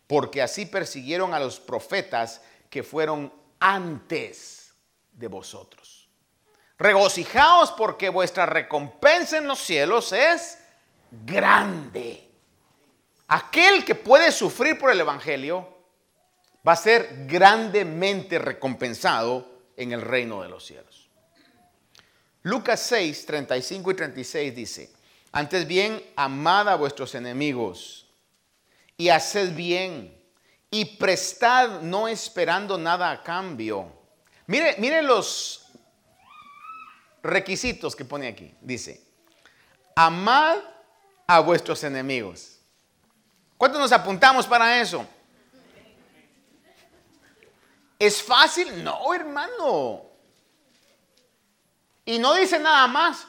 [0.07, 4.73] porque así persiguieron a los profetas que fueron antes
[5.13, 6.09] de vosotros.
[6.79, 10.59] Regocijaos porque vuestra recompensa en los cielos es
[11.11, 12.31] grande.
[13.27, 15.69] Aquel que puede sufrir por el Evangelio
[16.67, 21.06] va a ser grandemente recompensado en el reino de los cielos.
[22.47, 24.93] Lucas 6, 35 y 36 dice,
[25.33, 28.07] antes bien, amad a vuestros enemigos
[28.97, 30.17] y haced bien
[30.71, 33.91] y prestad no esperando nada a cambio.
[34.47, 35.73] Mire, mire los
[37.21, 38.55] requisitos que pone aquí.
[38.61, 39.03] Dice,
[39.97, 40.59] amad
[41.27, 42.61] a vuestros enemigos.
[43.59, 45.05] ¿Cuántos nos apuntamos para eso?
[47.99, 48.85] ¿Es fácil?
[48.85, 50.16] No, hermano.
[52.07, 53.27] Y no dice nada más.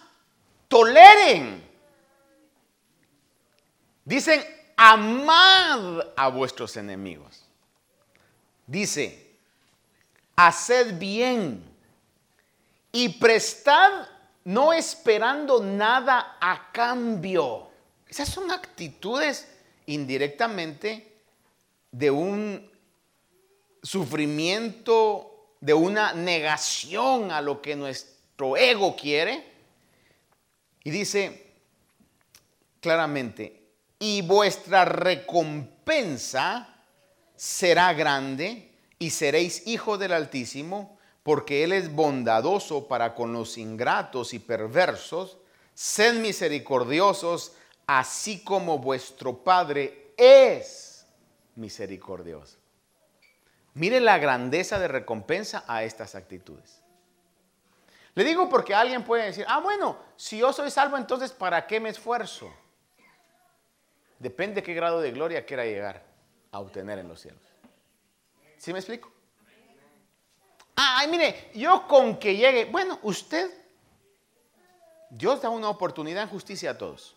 [0.69, 1.67] Toleren.
[4.05, 4.41] Dicen,
[4.77, 7.43] amad a vuestros enemigos.
[8.65, 9.35] Dice,
[10.35, 11.63] haced bien
[12.91, 14.07] y prestad
[14.45, 17.69] no esperando nada a cambio.
[18.07, 19.47] Esas son actitudes
[19.87, 21.19] indirectamente
[21.91, 22.71] de un
[23.81, 27.75] sufrimiento, de una negación a lo que
[28.57, 29.43] ego quiere.
[30.83, 31.47] Y dice
[32.79, 33.63] claramente,
[33.99, 36.83] y vuestra recompensa
[37.35, 44.33] será grande y seréis hijos del Altísimo, porque Él es bondadoso para con los ingratos
[44.33, 45.37] y perversos.
[45.73, 47.53] Sed misericordiosos,
[47.85, 51.05] así como vuestro Padre es
[51.55, 52.57] misericordioso.
[53.73, 56.81] Mire la grandeza de recompensa a estas actitudes.
[58.17, 61.79] Le digo porque alguien puede decir, ah, bueno, si yo soy salvo, entonces ¿para qué
[61.79, 62.51] me esfuerzo?
[64.17, 66.03] Depende de qué grado de gloria quiera llegar
[66.51, 67.43] a obtener en los cielos.
[68.57, 69.11] ¿Sí me explico?
[70.75, 73.51] Ay, mire, yo con que llegue, bueno, usted,
[75.11, 77.15] Dios da una oportunidad en justicia a todos.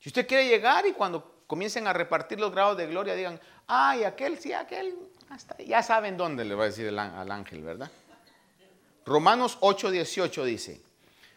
[0.00, 4.02] Si usted quiere llegar y cuando comiencen a repartir los grados de gloria digan, ay,
[4.02, 7.88] aquel, sí, aquel, hasta ya saben dónde le va a decir al ángel, ¿verdad?
[9.06, 10.80] Romanos 8:18 dice,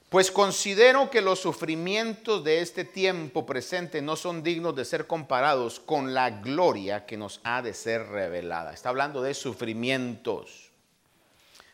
[0.10, 5.80] pues considero que los sufrimientos de este tiempo presente no son dignos de ser comparados
[5.80, 8.74] con la gloria que nos ha de ser revelada.
[8.74, 10.72] Está hablando de sufrimientos.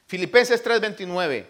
[0.06, 1.48] Filipenses 3:29,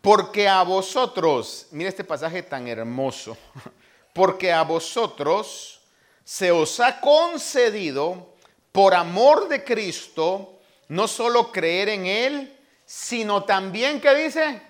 [0.00, 3.36] porque a vosotros, mire este pasaje tan hermoso,
[4.14, 5.80] porque a vosotros
[6.22, 8.36] se os ha concedido
[8.70, 12.56] por amor de Cristo no solo creer en Él,
[12.90, 14.60] sino también, ¿qué dice?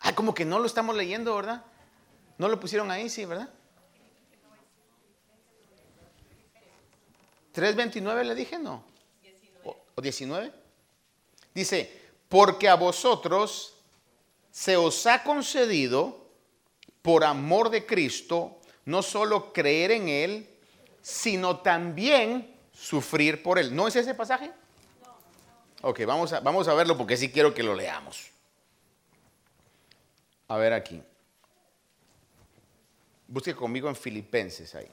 [0.00, 1.64] Ay, como que no lo estamos leyendo, ¿verdad?
[2.36, 3.48] No lo pusieron ahí, sí, ¿verdad?
[7.54, 8.82] 3.29 le dije, no.
[9.62, 10.52] ¿O 19?
[11.54, 13.76] Dice, porque a vosotros
[14.50, 16.26] se os ha concedido,
[17.02, 20.50] por amor de Cristo, no solo creer en Él,
[21.00, 23.72] sino también sufrir por Él.
[23.76, 24.50] ¿No es ese pasaje?
[25.82, 28.30] Ok, vamos a, vamos a verlo porque sí quiero que lo leamos.
[30.48, 31.02] A ver aquí.
[33.28, 34.88] Busque conmigo en Filipenses ahí.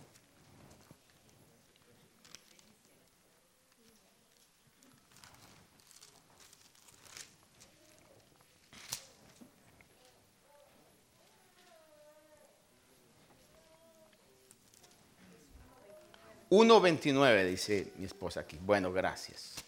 [16.49, 18.57] ...1.29 dice mi esposa aquí.
[18.61, 19.66] Bueno, gracias.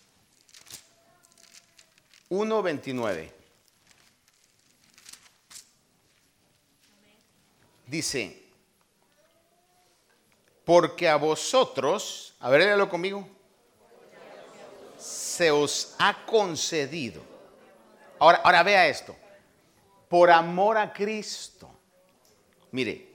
[2.30, 3.32] 1.29.
[7.88, 8.44] Dice,
[10.64, 13.28] porque a vosotros, a ver, conmigo,
[15.00, 17.24] se os ha concedido.
[18.20, 19.16] Ahora, ahora vea esto,
[20.08, 21.68] por amor a Cristo.
[22.72, 23.08] Mire,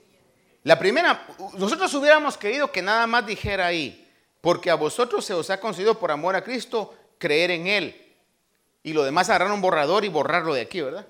[0.65, 1.25] la primera,
[1.57, 5.97] nosotros hubiéramos querido que nada más dijera ahí, porque a vosotros se os ha concedido
[6.01, 8.04] por amor a Cristo creer en Él
[8.85, 11.09] y lo demás agarrar un borrador y borrarlo de aquí, ¿verdad?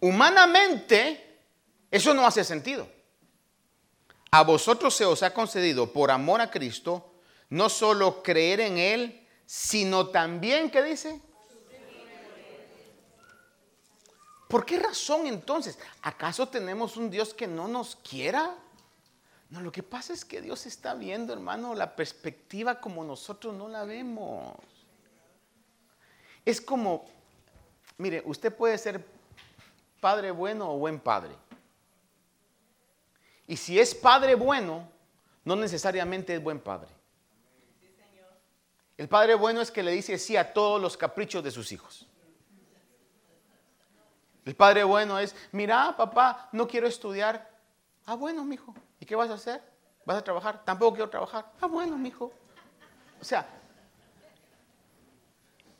[0.00, 1.38] Humanamente,
[1.90, 2.86] eso no hace sentido.
[4.32, 7.12] A vosotros se os ha concedido por amor a Cristo
[7.48, 11.20] no solo creer en Él, sino también, ¿qué dice?
[14.48, 15.78] ¿Por qué razón entonces?
[16.02, 18.56] ¿Acaso tenemos un Dios que no nos quiera?
[19.50, 23.68] No, lo que pasa es que Dios está viendo, hermano, la perspectiva como nosotros no
[23.68, 24.56] la vemos.
[26.46, 27.04] Es como,
[27.98, 29.04] mire, usted puede ser
[30.00, 31.34] padre bueno o buen padre.
[33.48, 34.88] Y si es padre bueno,
[35.44, 36.88] no necesariamente es buen padre.
[38.96, 42.06] El padre bueno es que le dice sí a todos los caprichos de sus hijos.
[44.44, 47.50] El padre bueno es, mira, papá, no quiero estudiar.
[48.04, 48.72] Ah, bueno, mijo.
[49.00, 49.60] ¿Y qué vas a hacer?
[50.04, 50.64] ¿Vas a trabajar?
[50.64, 51.52] Tampoco quiero trabajar.
[51.60, 52.32] Ah, bueno, mijo.
[53.20, 53.46] O sea,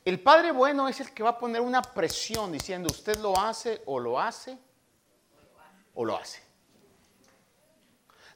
[0.07, 3.81] el padre bueno es el que va a poner una presión diciendo, usted lo hace
[3.87, 4.57] o lo hace
[5.95, 6.41] o lo hace.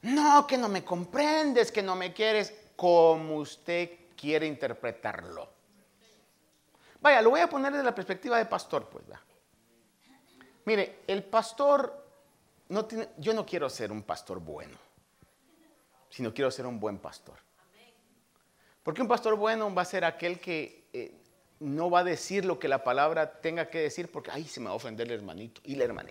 [0.02, 5.48] No, que no me comprendes, que no me quieres, como usted quiere interpretarlo.
[7.00, 9.06] Vaya, lo voy a poner desde la perspectiva de pastor, pues.
[10.66, 12.06] Mire, el pastor
[12.68, 14.76] no tiene, yo no quiero ser un pastor bueno,
[16.10, 17.38] sino quiero ser un buen pastor.
[18.82, 20.81] Porque un pastor bueno va a ser aquel que
[21.62, 24.66] no va a decir lo que la palabra tenga que decir porque, ay, se me
[24.66, 26.06] va a ofender el hermanito y la.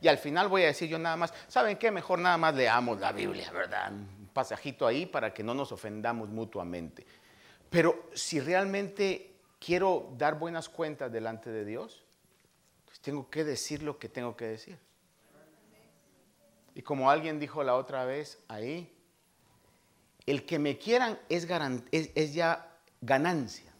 [0.00, 1.90] Y al final voy a decir yo nada más, ¿saben qué?
[1.90, 3.92] Mejor nada más leamos la Biblia, ¿verdad?
[3.92, 7.06] Un pasajito ahí para que no nos ofendamos mutuamente.
[7.68, 12.04] Pero si realmente quiero dar buenas cuentas delante de Dios,
[12.86, 14.78] pues tengo que decir lo que tengo que decir.
[16.74, 18.92] Y como alguien dijo la otra vez ahí,
[20.24, 23.75] el que me quieran es ya ganancia.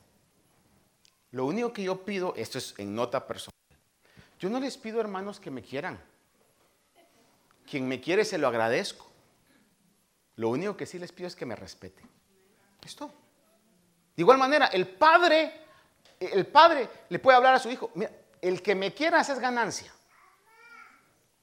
[1.33, 3.53] Lo único que yo pido, esto es en nota personal,
[4.39, 5.99] yo no les pido hermanos que me quieran.
[7.69, 9.11] Quien me quiere se lo agradezco.
[10.37, 12.09] Lo único que sí les pido es que me respeten.
[12.85, 13.13] Esto.
[14.15, 15.53] De igual manera, el padre,
[16.21, 17.91] el padre le puede hablar a su hijo,
[18.41, 19.93] el que me quieras es ganancia.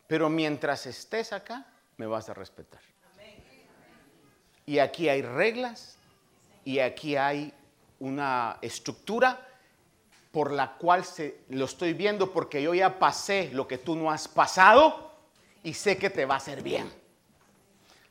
[0.08, 1.66] Pero mientras estés acá,
[1.98, 2.82] me vas a respetar.
[4.66, 5.98] Y aquí hay reglas
[6.64, 7.54] y aquí hay
[8.00, 9.53] una estructura
[10.34, 14.10] por la cual se, lo estoy viendo porque yo ya pasé lo que tú no
[14.10, 15.12] has pasado
[15.62, 16.92] y sé que te va a hacer bien.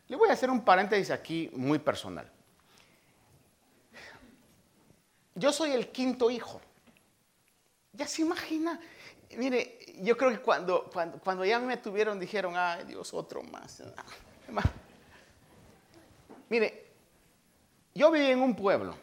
[0.07, 2.31] Le voy a hacer un paréntesis aquí muy personal.
[5.35, 6.61] Yo soy el quinto hijo.
[7.93, 8.79] Ya se imagina.
[9.37, 13.83] Mire, yo creo que cuando, cuando, cuando ya me tuvieron dijeron, ay Dios, otro más.
[16.49, 16.87] Mire,
[17.93, 18.95] yo viví en un pueblo.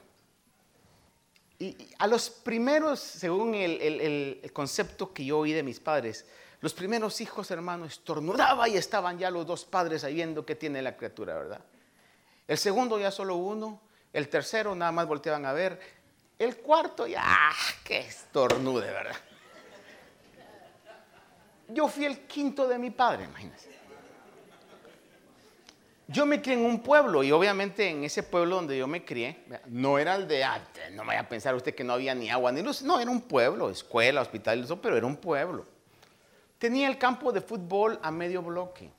[1.60, 6.26] Y a los primeros, según el, concepto que yo oí de mis padres,
[6.62, 10.82] los primeros hijos, hermanos, estornudaba y estaban ya los dos padres ahí viendo qué tiene
[10.82, 11.62] la criatura, ¿verdad?
[12.47, 13.82] El segundo ya solo uno,
[14.14, 15.80] el tercero nada más volteaban a ver,
[16.38, 17.53] el cuarto ya, ¡ah,
[17.84, 19.18] qué estornude, ¿verdad?
[21.68, 23.78] Yo fui el quinto de mi padre, imagínense.
[26.12, 29.45] Yo me crié en un pueblo y obviamente en ese pueblo donde yo me crié,
[29.68, 32.51] no era el de, antes, no vaya a pensar usted que no había ni agua
[32.51, 35.68] ni luz, no, era un pueblo, escuela, hospital, eso, pero era un pueblo.
[36.57, 38.89] Tenía el campo de fútbol a medio bloque.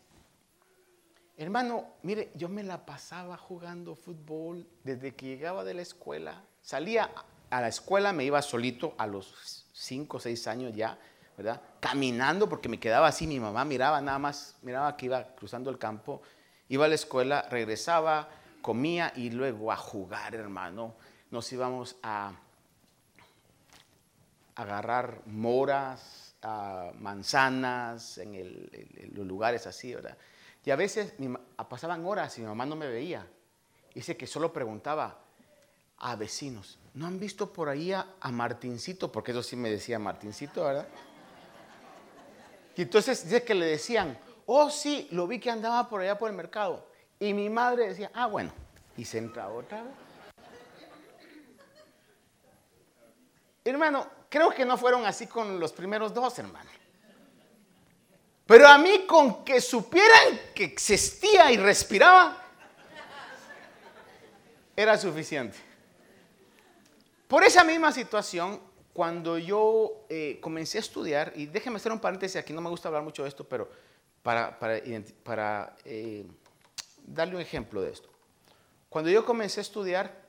[1.36, 6.44] Hermano, mire, yo me la pasaba jugando fútbol desde que llegaba de la escuela.
[6.62, 7.10] Salía
[7.50, 10.96] a la escuela, me iba solito a los 5 o 6 años ya,
[11.36, 11.60] ¿verdad?
[11.80, 15.78] Caminando porque me quedaba así, mi mamá miraba nada más, miraba que iba cruzando el
[15.78, 16.22] campo
[16.70, 18.28] Iba a la escuela, regresaba,
[18.62, 20.94] comía y luego a jugar, hermano.
[21.32, 22.32] Nos íbamos a
[24.54, 26.36] agarrar moras,
[27.00, 28.70] manzanas, en,
[29.14, 30.16] los lugares así, ¿verdad?
[30.64, 31.14] Y a veces
[31.68, 33.26] pasaban horas y mi mamá no me veía.
[33.92, 35.18] Dice que solo preguntaba
[35.98, 39.10] a vecinos, ¿no han visto por ahí a, a Martincito?
[39.10, 40.86] Porque eso sí me decía Martincito, ¿verdad?
[42.76, 44.16] Y entonces dice que le decían,
[44.46, 46.86] Oh, sí, lo vi que andaba por allá por el mercado.
[47.18, 48.52] Y mi madre decía, ah, bueno,
[48.96, 49.92] y se entra otra vez.
[53.64, 56.70] Hermano, creo que no fueron así con los primeros dos, hermano.
[58.46, 62.36] Pero a mí con que supieran que existía y respiraba,
[64.74, 65.58] era suficiente.
[67.28, 68.60] Por esa misma situación,
[68.92, 72.88] cuando yo eh, comencé a estudiar, y déjeme hacer un paréntesis aquí, no me gusta
[72.88, 73.70] hablar mucho de esto, pero
[74.22, 74.56] para,
[75.84, 76.26] eh,
[77.06, 78.08] darle un ejemplo de esto.
[78.88, 80.28] Cuando yo comencé a estudiar,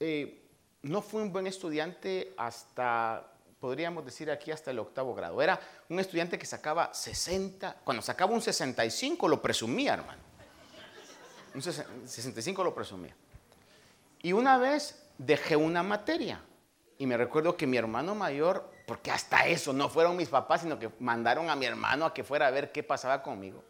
[0.00, 0.42] eh,
[0.82, 5.40] no fui un buen estudiante hasta, podríamos decir aquí, hasta el octavo grado.
[5.42, 10.22] Era un estudiante que sacaba 60, cuando sacaba un 65 lo presumía, hermano.
[11.54, 13.14] Un 65 lo presumía.
[14.22, 16.40] Y una vez dejé una materia.
[16.98, 20.78] Y me recuerdo que mi hermano mayor porque hasta eso no fueron mis papás, sino
[20.78, 23.64] que mandaron a mi hermano a que fuera a ver qué pasaba conmigo.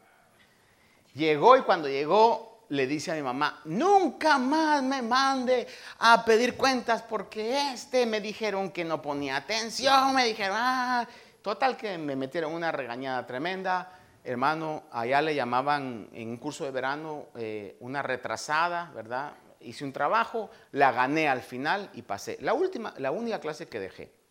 [1.15, 5.69] Llegó y cuando llegó le dice a mi mamá, nunca más me mande
[6.01, 11.07] a pedir cuentas porque este me dijeron que no ponía atención, me dijeron, ah,
[11.41, 13.93] total que me metieron una regañada tremenda.
[14.25, 19.35] Hermano, allá le llamaban en un curso de verano eh, una retrasada, ¿verdad?
[19.61, 22.39] Hice un trabajo, la gané al final y pasé.
[22.41, 24.22] La última, la única clase que dejé.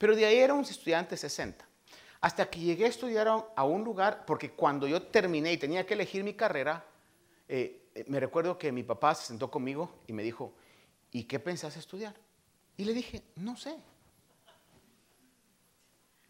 [0.00, 1.62] Pero de ahí era un estudiante 60.
[2.22, 5.92] Hasta que llegué a estudiar a un lugar, porque cuando yo terminé y tenía que
[5.92, 6.82] elegir mi carrera,
[7.46, 10.54] eh, eh, me recuerdo que mi papá se sentó conmigo y me dijo,
[11.10, 12.14] ¿y qué pensás estudiar?
[12.78, 13.76] Y le dije, no sé.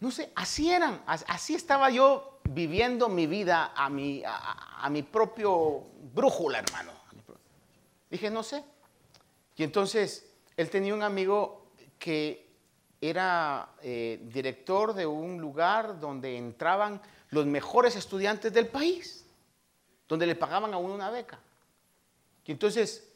[0.00, 5.86] No sé, así eran, así estaba yo viviendo mi vida a mi, a, mi propio
[6.12, 6.90] brújula, hermano.
[8.10, 8.64] Dije, no sé.
[9.54, 12.49] Y entonces él tenía un amigo que
[13.00, 19.24] era eh, director de un lugar donde entraban los mejores estudiantes del país,
[20.06, 21.40] donde le pagaban a uno una beca.
[22.44, 23.08] Y entonces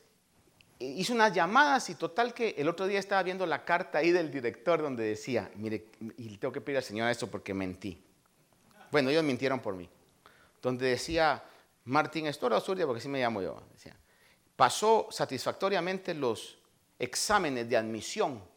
[0.79, 4.11] eh, hizo unas llamadas y total que el otro día estaba viendo la carta ahí
[4.11, 8.01] del director donde decía, mire, y tengo que pedir al Señor esto porque mentí.
[8.91, 9.89] Bueno, ellos mintieron por mí.
[10.63, 11.43] Donde decía,
[11.85, 13.97] Martín Estora Osuria, porque así me llamo yo, decía,
[14.57, 16.57] pasó satisfactoriamente los
[16.99, 18.54] exámenes de admisión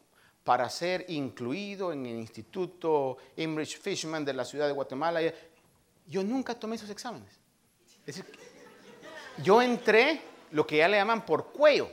[0.48, 5.20] para ser incluido en el Instituto Imrich Fishman de la ciudad de Guatemala.
[6.06, 7.28] Yo nunca tomé esos exámenes.
[8.06, 8.24] Es decir,
[9.44, 10.22] yo entré
[10.52, 11.90] lo que ya le llaman por cuello.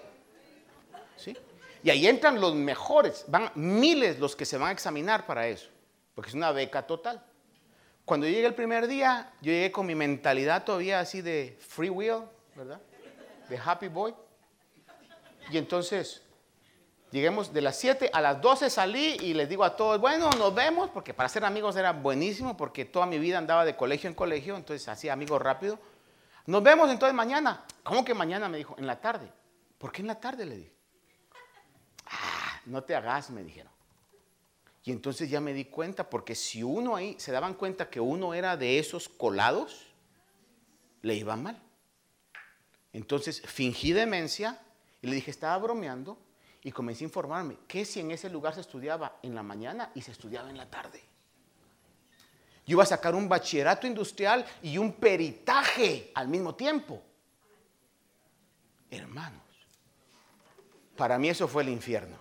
[1.18, 1.36] ¿sí?
[1.84, 5.68] Y ahí entran los mejores, van miles los que se van a examinar para eso,
[6.14, 7.22] porque es una beca total.
[8.06, 12.24] Cuando llegué el primer día, yo llegué con mi mentalidad todavía así de free will,
[12.56, 12.80] ¿verdad?
[13.50, 14.16] De happy boy.
[15.52, 16.22] Y entonces
[17.12, 20.54] Lleguemos de las 7 a las 12 salí y les digo a todos, bueno, nos
[20.54, 24.16] vemos, porque para ser amigos era buenísimo, porque toda mi vida andaba de colegio en
[24.16, 25.80] colegio, entonces hacía amigos rápido.
[26.48, 27.64] Nos vemos entonces mañana.
[27.84, 28.50] ¿Cómo que mañana?
[28.50, 29.32] Me dijo, en la tarde.
[29.78, 30.46] ¿Por qué en la tarde?
[30.46, 30.74] Le dije.
[32.08, 33.72] Ah, no te hagas, me dijeron.
[34.84, 38.34] Y entonces ya me di cuenta, porque si uno ahí se daban cuenta que uno
[38.34, 39.88] era de esos colados,
[41.02, 41.60] le iba mal.
[42.94, 44.60] Entonces fingí demencia
[45.02, 46.18] y le dije, estaba bromeando
[46.66, 50.02] y comencé a informarme que si en ese lugar se estudiaba en la mañana y
[50.02, 51.00] se estudiaba en la tarde.
[52.66, 57.04] Yo iba a sacar un bachillerato industrial y un peritaje al mismo tiempo.
[58.90, 59.44] Hermanos,
[60.98, 62.18] para mí eso fue el infierno.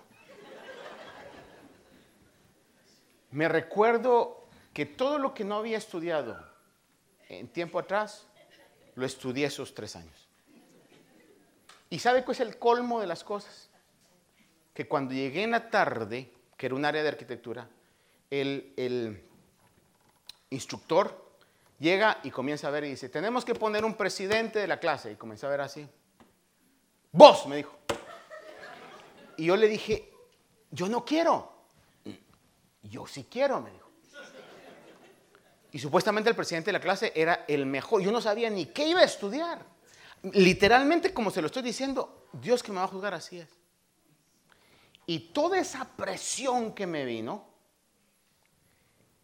[3.30, 6.36] Me recuerdo que todo lo que no había estudiado
[7.30, 8.26] en tiempo atrás,
[8.94, 10.28] lo estudié esos tres años.
[11.88, 13.70] ¿Y sabe cuál es el colmo de las cosas?
[14.74, 17.66] Que cuando llegué en la tarde, que era un área de arquitectura,
[18.28, 19.24] el, el
[20.50, 21.24] instructor
[21.78, 25.12] llega y comienza a ver y dice, tenemos que poner un presidente de la clase.
[25.12, 25.86] Y comienza a ver así.
[27.12, 27.78] Vos, me dijo.
[29.36, 30.12] Y yo le dije,
[30.70, 31.52] yo no quiero.
[32.82, 33.84] Yo sí quiero, me dijo.
[35.72, 38.00] Y supuestamente el presidente de la clase era el mejor.
[38.00, 39.58] Yo no sabía ni qué iba a estudiar.
[40.22, 43.48] Literalmente, como se lo estoy diciendo, Dios que me va a juzgar así es.
[45.06, 47.44] Y toda esa presión que me vino,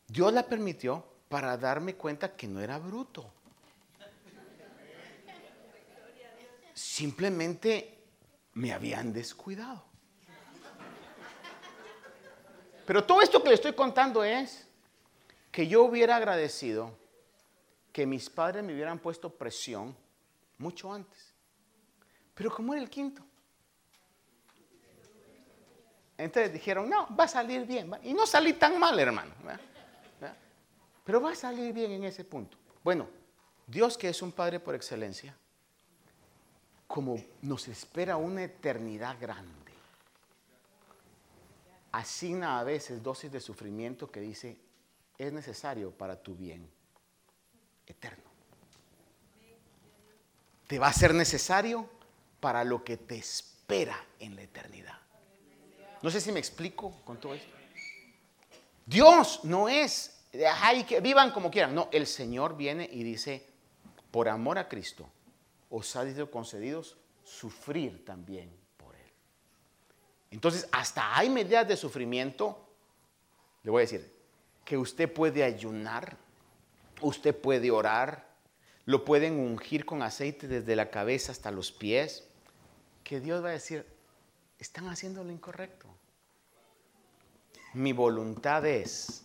[0.07, 3.33] Dios la permitió para darme cuenta que no era bruto.
[6.75, 7.99] Simplemente
[8.55, 9.85] me habían descuidado.
[12.85, 14.67] Pero todo esto que le estoy contando es
[15.53, 16.99] que yo hubiera agradecido
[17.93, 19.97] que mis padres me hubieran puesto presión
[20.59, 21.33] mucho antes.
[22.35, 23.23] Pero como era el quinto.
[26.21, 27.91] Entonces dijeron, no, va a salir bien.
[28.03, 29.33] Y no salí tan mal, hermano.
[31.05, 32.57] Pero va a salir bien en ese punto.
[32.85, 33.09] Bueno,
[33.67, 35.35] Dios que es un Padre por excelencia,
[36.87, 39.73] como nos espera una eternidad grande,
[41.93, 44.57] asigna a veces dosis de sufrimiento que dice,
[45.19, 46.69] es necesario para tu bien
[47.87, 48.31] eterno
[50.71, 51.91] te va a ser necesario
[52.39, 55.00] para lo que te espera en la eternidad.
[56.03, 57.55] No sé si me explico con todo esto.
[58.87, 60.25] Dios no es,
[60.63, 61.75] ay, que vivan como quieran.
[61.75, 63.47] No, el Señor viene y dice,
[64.11, 65.09] por amor a Cristo,
[65.69, 69.13] os ha sido concedidos sufrir también por Él.
[70.31, 72.69] Entonces, hasta hay medidas de sufrimiento,
[73.63, 74.13] le voy a decir,
[74.65, 76.17] que usted puede ayunar,
[77.01, 78.29] usted puede orar,
[78.87, 82.27] lo pueden ungir con aceite desde la cabeza hasta los pies,
[83.05, 83.87] que Dios va a decir,
[84.61, 85.89] están haciendo lo incorrecto.
[87.73, 89.25] Mi voluntad es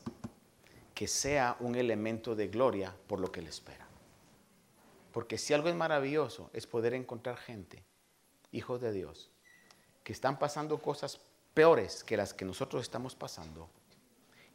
[0.94, 3.86] que sea un elemento de gloria por lo que le espera.
[5.12, 7.84] Porque si algo es maravilloso es poder encontrar gente,
[8.52, 9.30] hijos de Dios,
[10.04, 11.20] que están pasando cosas
[11.54, 13.70] peores que las que nosotros estamos pasando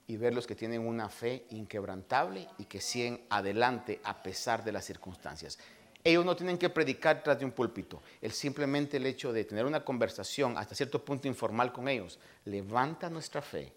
[0.06, 4.72] y ver los que tienen una fe inquebrantable y que siguen adelante a pesar de
[4.72, 5.58] las circunstancias.
[6.02, 8.02] Ellos no tienen que predicar tras de un púlpito.
[8.20, 13.10] El simplemente el hecho de tener una conversación hasta cierto punto informal con ellos levanta
[13.10, 13.72] nuestra fe,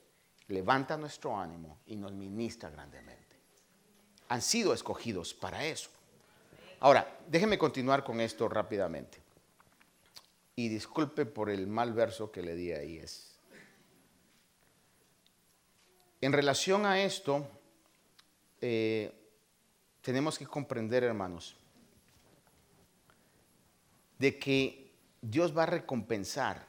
[0.47, 3.23] levanta nuestro ánimo y nos ministra grandemente.
[4.29, 5.89] Han sido escogidos para eso.
[6.79, 9.19] Ahora, déjenme continuar con esto rápidamente.
[10.55, 12.97] Y disculpe por el mal verso que le di ahí.
[12.99, 13.33] Es
[16.23, 17.45] en relación a esto,
[18.61, 19.11] eh,
[20.01, 21.57] tenemos que comprender, hermanos,
[24.19, 24.91] de que
[25.21, 26.65] Dios va a recompensar.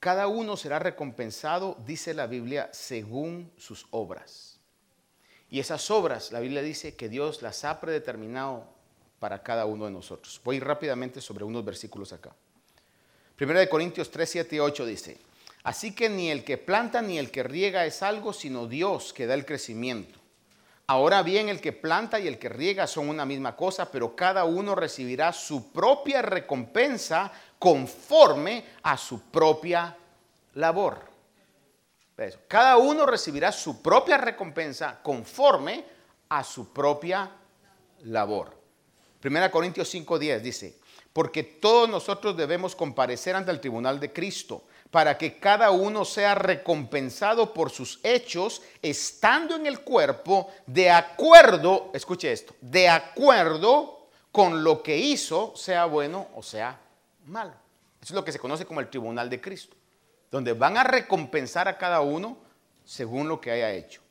[0.00, 4.58] Cada uno será recompensado, dice la Biblia, según sus obras.
[5.48, 8.66] Y esas obras, la Biblia dice que Dios las ha predeterminado
[9.20, 10.40] para cada uno de nosotros.
[10.44, 12.34] Voy rápidamente sobre unos versículos acá.
[13.36, 15.18] Primera de Corintios 3, 7 y 8 dice,
[15.62, 19.26] Así que ni el que planta ni el que riega es algo, sino Dios que
[19.26, 20.18] da el crecimiento.
[20.92, 24.44] Ahora bien, el que planta y el que riega son una misma cosa, pero cada
[24.44, 29.96] uno recibirá su propia recompensa conforme a su propia
[30.52, 30.98] labor.
[32.46, 35.82] Cada uno recibirá su propia recompensa conforme
[36.28, 37.30] a su propia
[38.02, 38.54] labor.
[39.18, 40.78] Primera Corintios 5:10 dice,
[41.14, 46.34] porque todos nosotros debemos comparecer ante el tribunal de Cristo para que cada uno sea
[46.34, 54.62] recompensado por sus hechos, estando en el cuerpo de acuerdo, escuche esto, de acuerdo con
[54.62, 56.78] lo que hizo, sea bueno o sea
[57.24, 57.54] malo.
[58.02, 59.74] Eso es lo que se conoce como el tribunal de Cristo,
[60.30, 62.36] donde van a recompensar a cada uno
[62.84, 64.02] según lo que haya hecho.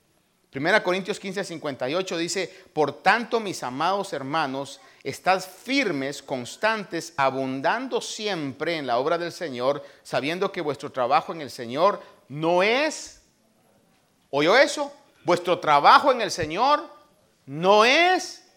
[0.50, 8.78] Primera Corintios 15, 58 dice, por tanto, mis amados hermanos, estad firmes, constantes, abundando siempre
[8.78, 13.22] en la obra del Señor, sabiendo que vuestro trabajo en el Señor no es
[14.32, 14.92] ¿Oyó eso?
[15.26, 16.84] Vuestro trabajo en el Señor
[17.46, 18.50] no es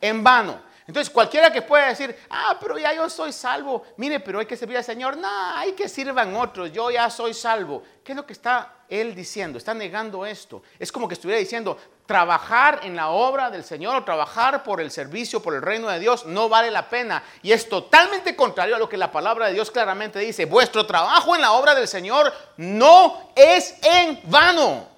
[0.00, 0.60] en vano.
[0.86, 4.56] Entonces cualquiera que pueda decir, ah, pero ya yo soy salvo, mire, pero hay que
[4.56, 7.82] servir al Señor, no, hay que sirvan otros, yo ya soy salvo.
[8.02, 9.58] ¿Qué es lo que está él diciendo?
[9.58, 10.62] Está negando esto.
[10.80, 14.90] Es como que estuviera diciendo, trabajar en la obra del Señor o trabajar por el
[14.90, 17.22] servicio, por el reino de Dios, no vale la pena.
[17.42, 20.46] Y es totalmente contrario a lo que la palabra de Dios claramente dice.
[20.46, 24.88] Vuestro trabajo en la obra del Señor no es en vano.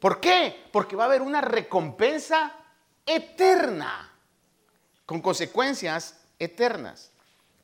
[0.00, 0.68] ¿Por qué?
[0.72, 2.50] Porque va a haber una recompensa
[3.04, 4.11] eterna
[5.12, 7.10] con consecuencias eternas.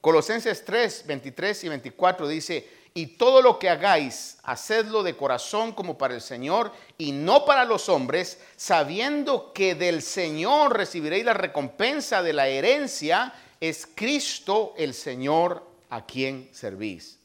[0.03, 5.97] Colosenses 3, 23 y 24 dice, y todo lo que hagáis, hacedlo de corazón como
[5.97, 12.23] para el Señor y no para los hombres, sabiendo que del Señor recibiréis la recompensa
[12.23, 13.33] de la herencia,
[13.63, 17.17] es Cristo el Señor a quien servís.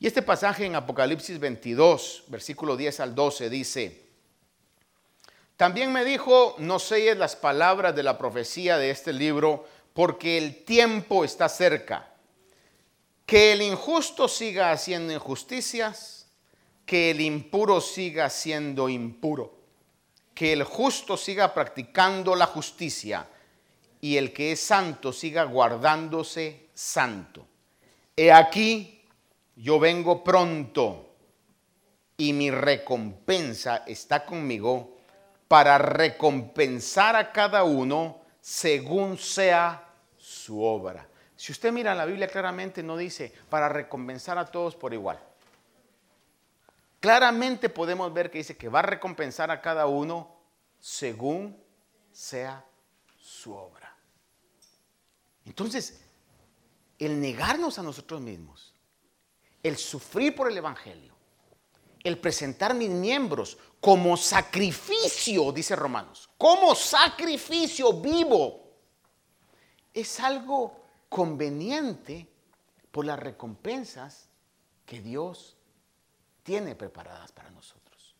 [0.00, 4.05] Y este pasaje en Apocalipsis 22, versículo 10 al 12 dice,
[5.56, 10.64] también me dijo, no selles las palabras de la profecía de este libro, porque el
[10.64, 12.12] tiempo está cerca.
[13.24, 16.28] Que el injusto siga haciendo injusticias,
[16.84, 19.58] que el impuro siga siendo impuro,
[20.34, 23.26] que el justo siga practicando la justicia
[24.00, 27.46] y el que es santo siga guardándose santo.
[28.14, 29.02] He aquí,
[29.56, 31.14] yo vengo pronto
[32.18, 34.95] y mi recompensa está conmigo
[35.48, 41.08] para recompensar a cada uno según sea su obra.
[41.36, 45.20] Si usted mira la Biblia claramente no dice para recompensar a todos por igual.
[47.00, 50.34] Claramente podemos ver que dice que va a recompensar a cada uno
[50.80, 51.62] según
[52.10, 52.64] sea
[53.18, 53.94] su obra.
[55.44, 56.00] Entonces,
[56.98, 58.74] el negarnos a nosotros mismos,
[59.62, 61.15] el sufrir por el Evangelio,
[62.06, 68.70] el presentar mis miembros como sacrificio, dice Romanos, como sacrificio vivo,
[69.92, 72.28] es algo conveniente
[72.92, 74.28] por las recompensas
[74.84, 75.56] que Dios
[76.44, 78.14] tiene preparadas para nosotros.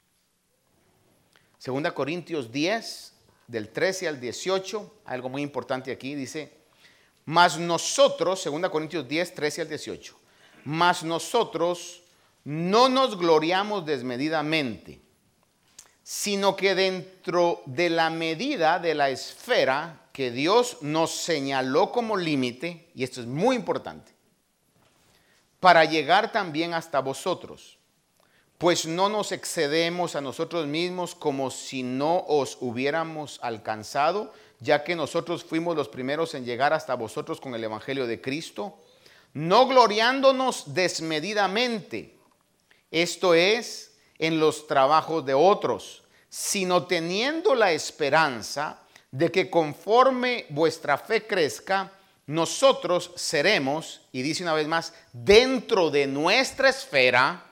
[1.57, 3.15] Segunda Corintios 10,
[3.47, 6.53] del 13 al 18, algo muy importante aquí, dice,
[7.25, 10.17] mas nosotros, segunda Corintios 10, 13 al 18,
[10.65, 12.03] mas nosotros
[12.47, 15.01] no nos gloriamos desmedidamente,
[16.05, 22.89] sino que dentro de la medida de la esfera que Dios nos señaló como límite,
[22.95, 24.13] y esto es muy importante,
[25.59, 27.79] para llegar también hasta vosotros,
[28.59, 34.95] pues no nos excedemos a nosotros mismos como si no os hubiéramos alcanzado, ya que
[34.95, 38.79] nosotros fuimos los primeros en llegar hasta vosotros con el Evangelio de Cristo,
[39.35, 42.16] no gloriándonos desmedidamente,
[42.91, 48.81] esto es, en los trabajos de otros, sino teniendo la esperanza
[49.11, 51.93] de que conforme vuestra fe crezca,
[52.27, 57.45] nosotros seremos, y dice una vez más, dentro de nuestra esfera,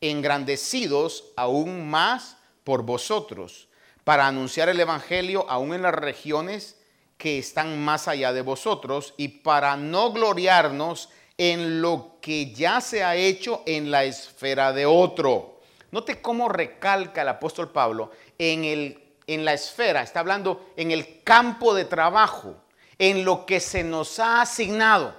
[0.00, 3.68] engrandecidos aún más por vosotros,
[4.02, 6.76] para anunciar el Evangelio aún en las regiones
[7.16, 13.02] que están más allá de vosotros, y para no gloriarnos en lo que ya se
[13.02, 15.60] ha hecho en la esfera de otro.
[15.90, 21.22] Note cómo recalca el apóstol Pablo en, el, en la esfera, está hablando en el
[21.22, 22.56] campo de trabajo,
[22.98, 25.16] en lo que se nos ha asignado.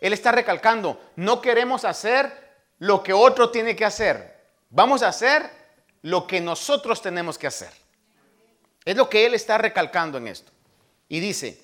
[0.00, 4.38] Él está recalcando, no queremos hacer lo que otro tiene que hacer,
[4.70, 5.50] vamos a hacer
[6.02, 7.70] lo que nosotros tenemos que hacer.
[8.84, 10.50] Es lo que él está recalcando en esto.
[11.08, 11.60] Y dice,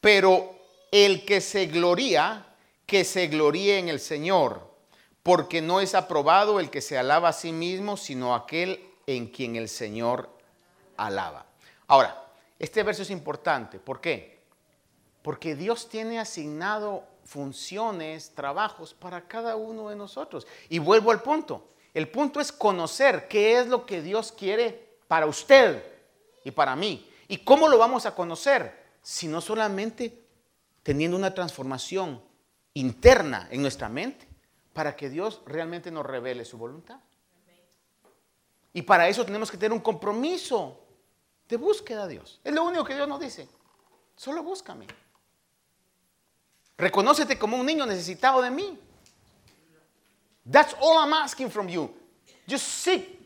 [0.00, 0.54] pero
[0.94, 2.46] el que se gloría,
[2.86, 4.70] que se gloríe en el Señor,
[5.24, 9.56] porque no es aprobado el que se alaba a sí mismo, sino aquel en quien
[9.56, 10.30] el Señor
[10.96, 11.46] alaba.
[11.88, 12.24] Ahora,
[12.60, 13.80] este verso es importante.
[13.80, 14.38] ¿Por qué?
[15.22, 20.46] Porque Dios tiene asignado funciones, trabajos para cada uno de nosotros.
[20.68, 21.70] Y vuelvo al punto.
[21.92, 25.82] El punto es conocer qué es lo que Dios quiere para usted
[26.44, 27.10] y para mí.
[27.26, 28.84] ¿Y cómo lo vamos a conocer?
[29.02, 30.23] Si no solamente
[30.84, 32.22] teniendo una transformación
[32.74, 34.28] interna en nuestra mente
[34.72, 37.00] para que Dios realmente nos revele su voluntad.
[38.72, 40.80] Y para eso tenemos que tener un compromiso
[41.48, 42.40] de búsqueda a Dios.
[42.44, 43.48] Es lo único que Dios nos dice.
[44.16, 44.86] Solo búscame.
[46.76, 48.78] Reconócete como un niño necesitado de mí.
[50.50, 51.90] That's all I'm asking from you.
[52.46, 53.20] Just seek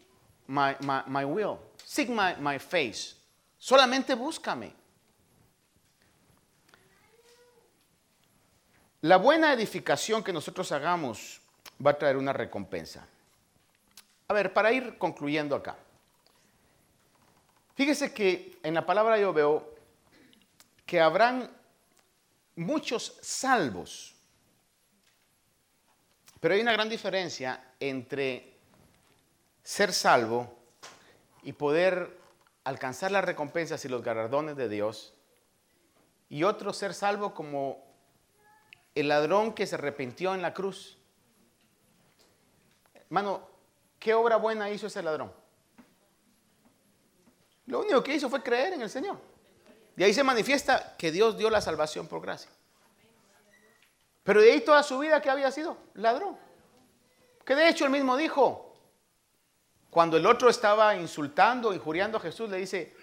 [0.47, 1.59] my, my, will.
[1.85, 3.17] Seek my, my face.
[3.59, 4.73] Solamente búscame.
[9.03, 11.41] La buena edificación que nosotros hagamos
[11.85, 13.07] va a traer una recompensa.
[14.27, 15.77] A ver, para ir concluyendo acá.
[17.77, 19.73] Fíjese que en la palabra yo veo
[20.85, 21.49] que habrán
[22.57, 24.17] muchos salvos.
[26.41, 28.53] Pero hay una gran diferencia entre
[29.63, 30.59] ser salvo
[31.45, 32.19] y poder
[32.65, 35.15] alcanzar las recompensas y los galardones de Dios
[36.29, 37.88] y otro ser salvo como
[39.01, 40.99] el ladrón que se arrepintió en la cruz.
[42.95, 43.49] Hermano,
[43.99, 45.33] ¿qué obra buena hizo ese ladrón?
[47.67, 49.19] Lo único que hizo fue creer en el Señor.
[49.97, 52.51] Y ahí se manifiesta que Dios dio la salvación por gracia.
[54.25, 55.77] Pero de ahí toda su vida, ¿qué había sido?
[55.95, 56.37] Ladrón.
[57.45, 58.75] Que de hecho él mismo dijo,
[59.91, 62.95] cuando el otro estaba insultando, injuriando a Jesús, le dice,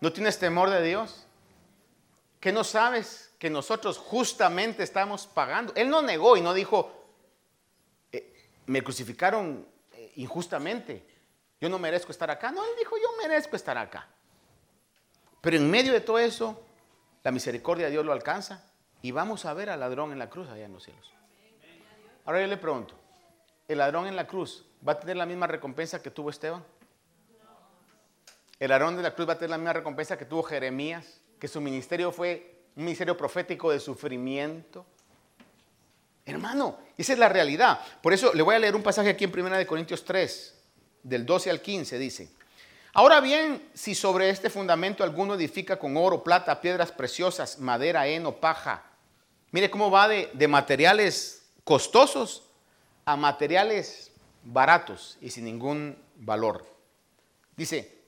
[0.00, 1.26] ¿no tienes temor de Dios?
[2.38, 5.72] ¿Que no sabes que nosotros justamente estamos pagando?
[5.74, 6.92] Él no negó y no dijo,
[8.12, 8.34] eh,
[8.66, 11.06] me crucificaron eh, injustamente,
[11.58, 12.52] yo no merezco estar acá.
[12.52, 14.06] No, él dijo, yo merezco estar acá.
[15.40, 16.62] Pero en medio de todo eso,
[17.24, 18.62] la misericordia de Dios lo alcanza
[19.00, 21.10] y vamos a ver al ladrón en la cruz allá en los cielos.
[22.26, 22.94] Ahora yo le pregunto,
[23.68, 26.62] ¿el ladrón en la cruz va a tener la misma recompensa que tuvo Esteban?
[28.58, 31.22] ¿El ladrón de la cruz va a tener la misma recompensa que tuvo Jeremías?
[31.38, 34.86] Que su ministerio fue un ministerio profético de sufrimiento.
[36.24, 37.78] Hermano, esa es la realidad.
[38.02, 40.54] Por eso le voy a leer un pasaje aquí en 1 Corintios 3,
[41.02, 42.30] del 12 al 15, dice.
[42.94, 48.36] Ahora bien, si sobre este fundamento alguno edifica con oro, plata, piedras preciosas, madera, heno,
[48.36, 48.82] paja,
[49.50, 52.44] mire cómo va de, de materiales costosos
[53.04, 54.10] a materiales
[54.42, 56.64] baratos y sin ningún valor.
[57.56, 57.98] Dice,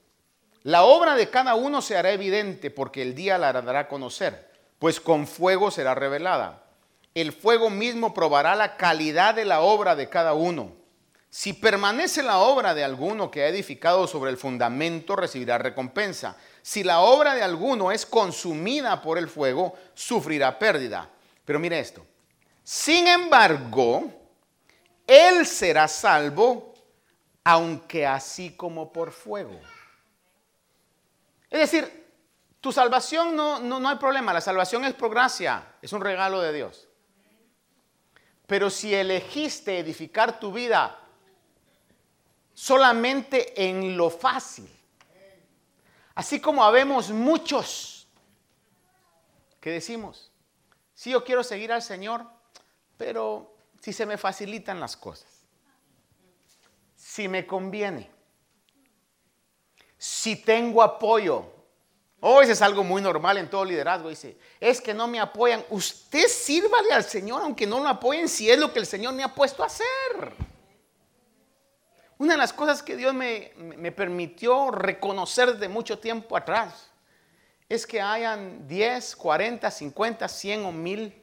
[0.62, 4.51] la obra de cada uno se hará evidente porque el día la dará a conocer,
[4.82, 6.64] pues con fuego será revelada.
[7.14, 10.72] El fuego mismo probará la calidad de la obra de cada uno.
[11.30, 16.36] Si permanece la obra de alguno que ha edificado sobre el fundamento, recibirá recompensa.
[16.62, 21.08] Si la obra de alguno es consumida por el fuego, sufrirá pérdida.
[21.44, 22.04] Pero mire esto.
[22.64, 24.10] Sin embargo,
[25.06, 26.74] él será salvo,
[27.44, 29.60] aunque así como por fuego.
[31.48, 32.01] Es decir,
[32.62, 34.32] tu salvación no, no, no hay problema.
[34.32, 36.88] La salvación es por gracia, es un regalo de Dios.
[38.46, 40.96] Pero si elegiste edificar tu vida
[42.54, 44.70] solamente en lo fácil.
[46.14, 48.06] Así como habemos muchos
[49.60, 50.30] que decimos,
[50.94, 52.24] sí, yo quiero seguir al Señor,
[52.96, 55.26] pero si se me facilitan las cosas,
[56.94, 58.08] si me conviene,
[59.98, 61.61] si tengo apoyo.
[62.24, 64.08] Oh, ese es algo muy normal en todo liderazgo.
[64.08, 65.64] Dice, es que no me apoyan.
[65.70, 69.24] Usted sírvale al Señor aunque no lo apoyen si es lo que el Señor me
[69.24, 70.32] ha puesto a hacer.
[72.18, 73.50] Una de las cosas que Dios me,
[73.90, 76.92] permitió reconocer de mucho tiempo atrás
[77.68, 81.22] es que hayan 10, 40, 50, 100 o 1000.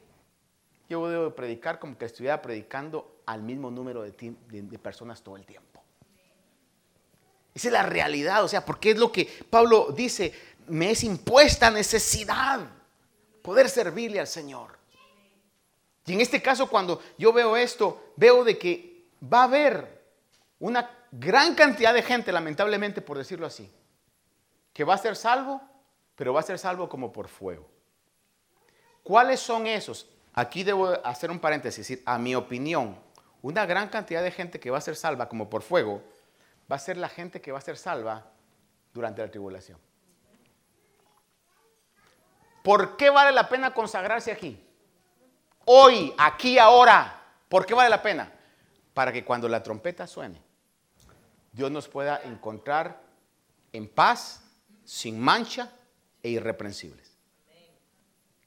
[0.90, 5.46] Yo debo predicar como que estuviera predicando al mismo número de, de personas todo el
[5.46, 5.70] tiempo.
[7.54, 10.32] Esa es la realidad, o sea, porque es lo que Pablo dice,
[10.70, 12.60] me es impuesta necesidad
[13.42, 14.78] poder servirle al Señor.
[16.06, 20.00] Y en este caso, cuando yo veo esto, veo de que va a haber
[20.58, 23.70] una gran cantidad de gente, lamentablemente por decirlo así,
[24.72, 25.60] que va a ser salvo,
[26.16, 27.68] pero va a ser salvo como por fuego.
[29.02, 30.08] ¿Cuáles son esos?
[30.34, 32.98] Aquí debo hacer un paréntesis, decir, a mi opinión,
[33.42, 36.02] una gran cantidad de gente que va a ser salva como por fuego,
[36.70, 38.30] va a ser la gente que va a ser salva
[38.92, 39.78] durante la tribulación.
[42.62, 44.58] ¿Por qué vale la pena consagrarse aquí?
[45.64, 47.16] Hoy, aquí, ahora.
[47.48, 48.32] ¿Por qué vale la pena?
[48.94, 50.40] Para que cuando la trompeta suene,
[51.52, 53.00] Dios nos pueda encontrar
[53.72, 54.42] en paz,
[54.84, 55.72] sin mancha
[56.22, 57.16] e irreprensibles.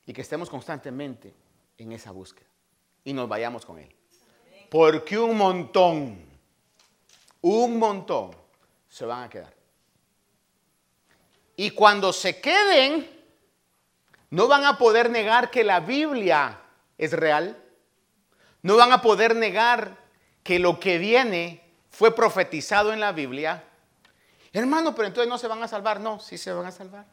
[0.05, 1.34] Y que estemos constantemente
[1.78, 2.47] en esa búsqueda
[3.03, 3.95] y nos vayamos con Él.
[4.70, 6.26] Porque un montón,
[7.41, 8.32] un montón
[8.89, 9.53] se van a quedar.
[11.55, 13.22] Y cuando se queden,
[14.34, 16.59] no van a poder negar que la Biblia
[16.97, 17.55] es real.
[18.63, 19.95] No van a poder negar
[20.41, 23.63] que lo que viene fue profetizado en la Biblia,
[24.51, 25.99] hermano, pero entonces no se van a salvar.
[25.99, 27.05] No, sí se van a salvar,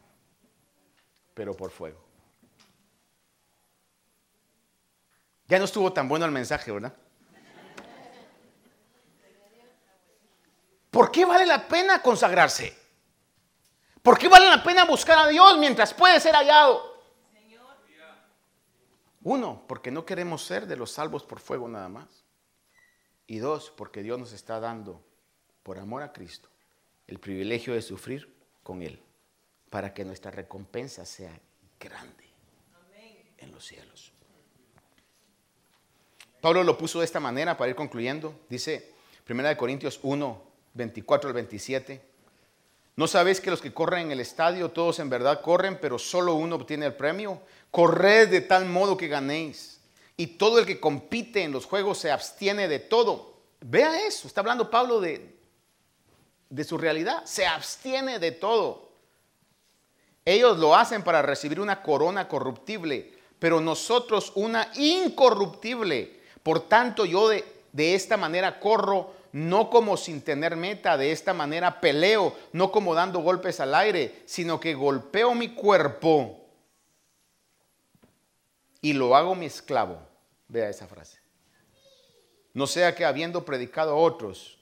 [1.35, 2.03] pero por fuego.
[5.45, 6.93] Ya no estuvo tan bueno el mensaje, ¿verdad?
[10.89, 12.75] ¿Por qué vale la pena consagrarse?
[14.01, 16.90] ¿Por qué vale la pena buscar a Dios mientras puede ser hallado?
[19.23, 22.25] Uno, porque no queremos ser de los salvos por fuego nada más.
[23.27, 25.03] Y dos, porque Dios nos está dando
[25.63, 26.49] por amor a Cristo,
[27.07, 29.01] el privilegio de sufrir con Él,
[29.69, 31.39] para que nuestra recompensa sea
[31.79, 32.25] grande
[33.37, 34.11] en los cielos.
[36.41, 38.33] Pablo lo puso de esta manera para ir concluyendo.
[38.49, 38.93] Dice
[39.29, 40.43] 1 Corintios 1,
[40.73, 42.10] 24 al 27.
[43.01, 46.35] ¿No sabéis que los que corren en el estadio, todos en verdad corren, pero solo
[46.35, 47.41] uno obtiene el premio?
[47.71, 49.79] Corred de tal modo que ganéis.
[50.17, 53.33] Y todo el que compite en los juegos se abstiene de todo.
[53.59, 55.35] Vea eso, está hablando Pablo de,
[56.47, 57.25] de su realidad.
[57.25, 58.91] Se abstiene de todo.
[60.23, 66.19] Ellos lo hacen para recibir una corona corruptible, pero nosotros una incorruptible.
[66.43, 71.33] Por tanto, yo de, de esta manera corro no como sin tener meta, de esta
[71.33, 76.41] manera peleo, no como dando golpes al aire, sino que golpeo mi cuerpo
[78.81, 79.99] y lo hago mi esclavo.
[80.47, 81.19] Vea esa frase.
[82.53, 84.57] No sea que habiendo predicado a otros,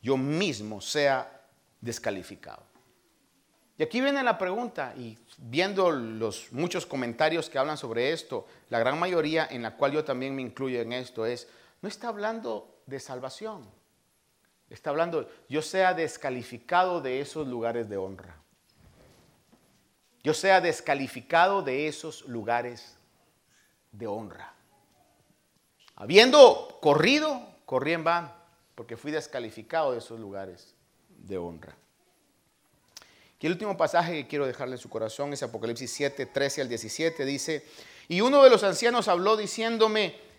[0.00, 1.46] yo mismo sea
[1.80, 2.62] descalificado.
[3.78, 8.78] Y aquí viene la pregunta, y viendo los muchos comentarios que hablan sobre esto, la
[8.78, 11.48] gran mayoría en la cual yo también me incluyo en esto es,
[11.80, 13.68] no está hablando de salvación.
[14.72, 18.36] Está hablando, yo sea descalificado de esos lugares de honra.
[20.22, 22.96] Yo sea descalificado de esos lugares
[23.90, 24.54] de honra.
[25.94, 28.32] Habiendo corrido, corrí en van,
[28.74, 30.74] porque fui descalificado de esos lugares
[31.08, 31.76] de honra.
[33.40, 36.68] Y el último pasaje que quiero dejarle en su corazón es Apocalipsis 7, 13 al
[36.70, 37.24] 17.
[37.26, 37.66] Dice,
[38.08, 40.31] y uno de los ancianos habló diciéndome,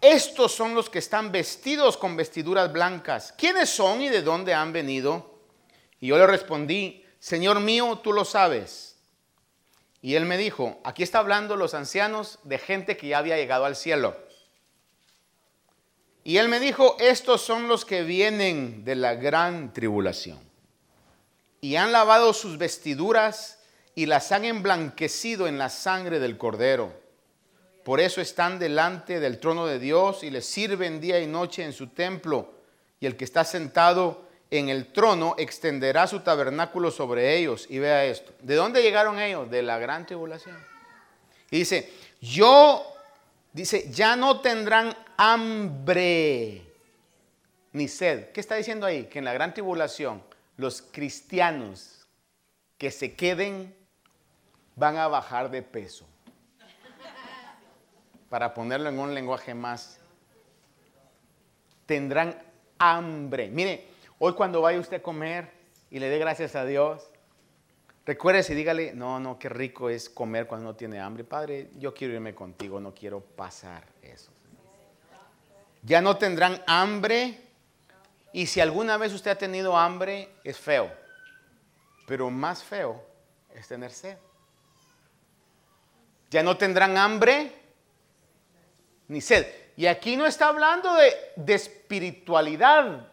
[0.00, 3.34] estos son los que están vestidos con vestiduras blancas.
[3.36, 5.40] ¿Quiénes son y de dónde han venido?
[6.00, 8.96] Y yo le respondí, Señor mío, tú lo sabes.
[10.00, 13.64] Y él me dijo, aquí está hablando los ancianos de gente que ya había llegado
[13.64, 14.16] al cielo.
[16.22, 20.38] Y él me dijo, estos son los que vienen de la gran tribulación.
[21.60, 23.58] Y han lavado sus vestiduras
[23.96, 27.07] y las han emblanquecido en la sangre del cordero.
[27.88, 31.72] Por eso están delante del trono de Dios y le sirven día y noche en
[31.72, 32.52] su templo.
[33.00, 37.66] Y el que está sentado en el trono extenderá su tabernáculo sobre ellos.
[37.70, 38.34] Y vea esto.
[38.42, 39.50] ¿De dónde llegaron ellos?
[39.50, 40.62] De la gran tribulación.
[41.50, 42.84] Y dice, yo,
[43.54, 46.70] dice, ya no tendrán hambre
[47.72, 48.32] ni sed.
[48.32, 49.04] ¿Qué está diciendo ahí?
[49.04, 50.22] Que en la gran tribulación
[50.58, 52.06] los cristianos
[52.76, 53.74] que se queden
[54.76, 56.06] van a bajar de peso
[58.28, 59.98] para ponerlo en un lenguaje más,
[61.86, 62.36] tendrán
[62.78, 63.48] hambre.
[63.48, 65.50] Mire, hoy cuando vaya usted a comer
[65.90, 67.10] y le dé gracias a Dios,
[68.04, 71.24] recuérdese y dígale, no, no, qué rico es comer cuando no tiene hambre.
[71.24, 74.30] Padre, yo quiero irme contigo, no quiero pasar eso.
[75.82, 77.40] Ya no tendrán hambre
[78.32, 80.90] y si alguna vez usted ha tenido hambre, es feo.
[82.06, 83.02] Pero más feo
[83.54, 84.18] es tener sed.
[86.30, 87.57] Ya no tendrán hambre
[89.08, 89.46] ni sed.
[89.76, 93.08] Y aquí no está hablando de, espiritualidad,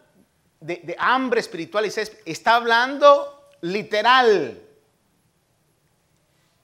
[0.60, 2.08] de, hambre espiritual y sed.
[2.24, 4.62] Está hablando literal.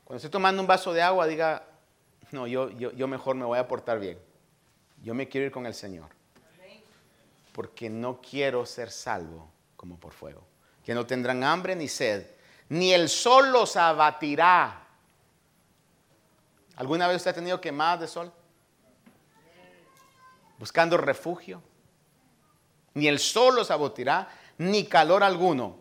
[0.05, 1.65] Cuando esté tomando un vaso de agua, diga,
[2.33, 4.19] no, yo, yo, yo mejor me voy a portar bien.
[5.03, 6.11] Yo me quiero ir con el Señor.
[7.53, 10.47] Porque no quiero ser salvo como por fuego.
[10.85, 12.27] Que no tendrán hambre ni sed,
[12.69, 14.87] ni el sol los abatirá.
[16.77, 18.33] ¿Alguna vez usted ha tenido quemadas de sol?
[20.63, 21.61] Buscando refugio.
[22.95, 25.77] Ni el sol los abatirá, ni calor alguno,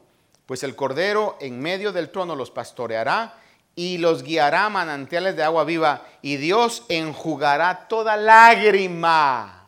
[0.48, 3.38] pues el Cordero en medio del trono los pastoreará
[3.76, 9.68] y los guiará manantiales de agua viva, y Dios enjugará toda lágrima.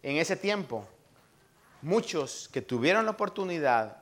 [0.00, 0.86] En ese tiempo,
[1.82, 3.96] muchos que tuvieron la oportunidad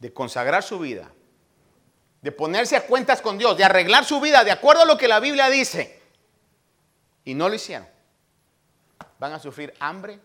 [0.00, 1.10] de consagrar su vida,
[2.20, 5.08] de ponerse a cuentas con Dios, de arreglar su vida de acuerdo a lo que
[5.08, 6.02] la Biblia dice,
[7.24, 7.91] y no lo hicieron
[9.22, 10.18] van a sufrir hambre,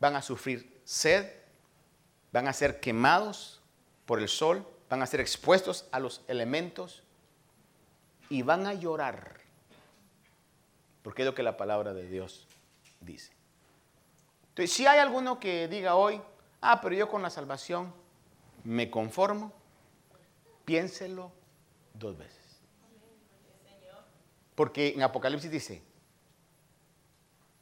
[0.00, 1.30] van a sufrir sed,
[2.32, 3.60] van a ser quemados
[4.06, 7.04] por el sol, van a ser expuestos a los elementos
[8.28, 9.36] y van a llorar.
[11.04, 12.48] Porque es lo que la palabra de Dios
[13.00, 13.32] dice.
[14.48, 16.20] Entonces, si hay alguno que diga hoy,
[16.60, 17.94] ah, pero yo con la salvación
[18.64, 19.52] me conformo,
[20.64, 21.30] piénselo
[21.92, 22.42] dos veces.
[24.56, 25.84] Porque en Apocalipsis dice,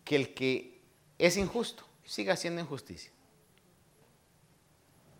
[0.05, 0.81] que el que
[1.19, 3.13] es injusto siga haciendo injusticia.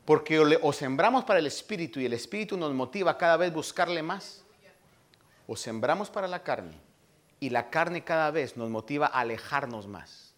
[0.05, 4.43] Porque o, sembramos para el Espíritu y el Espíritu nos motiva cada vez buscarle más,
[5.47, 6.79] o sembramos para la carne
[7.41, 10.33] y la carne cada vez nos motiva a alejarnos más.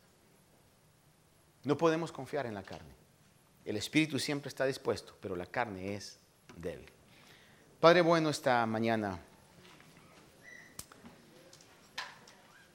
[1.62, 2.94] No podemos confiar en la carne.
[3.64, 6.18] El espíritu siempre está dispuesto, pero la carne es
[6.56, 6.90] débil.
[7.80, 9.18] Padre bueno, esta mañana,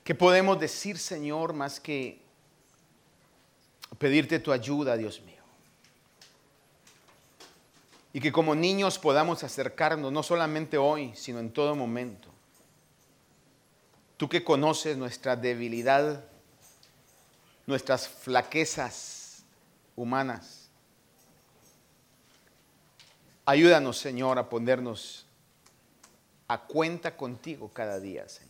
[0.09, 2.19] ¿qué podemos decir, Señor, más que
[3.99, 5.43] pedirte tu ayuda, Dios mío?
[8.11, 12.27] Y que como niños podamos acercarnos, no solamente hoy, sino en todo momento.
[14.17, 16.25] Tú que conoces nuestra debilidad,
[17.67, 19.43] nuestras flaquezas
[19.95, 20.71] humanas.
[23.45, 25.27] Ayúdanos, Señor, a ponernos
[26.47, 28.48] a cuenta contigo cada día, Señor.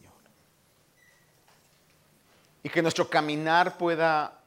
[2.64, 4.40] Y que nuestro caminar pueda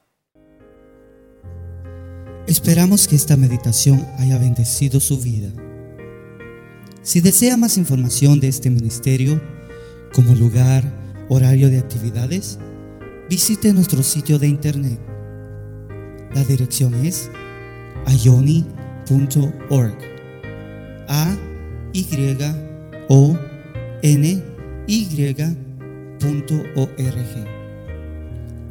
[2.46, 5.48] Esperamos que esta meditación haya bendecido su vida.
[7.00, 9.40] Si desea más información de este ministerio,
[10.12, 10.84] como lugar,
[11.28, 12.58] horario de actividades,
[13.30, 14.98] visite nuestro sitio de internet.
[16.34, 17.30] La dirección es
[18.06, 19.98] ayoni.org.
[21.08, 21.36] A
[21.92, 22.06] Y
[23.08, 23.38] O
[24.02, 24.42] N
[24.86, 25.22] Y.org.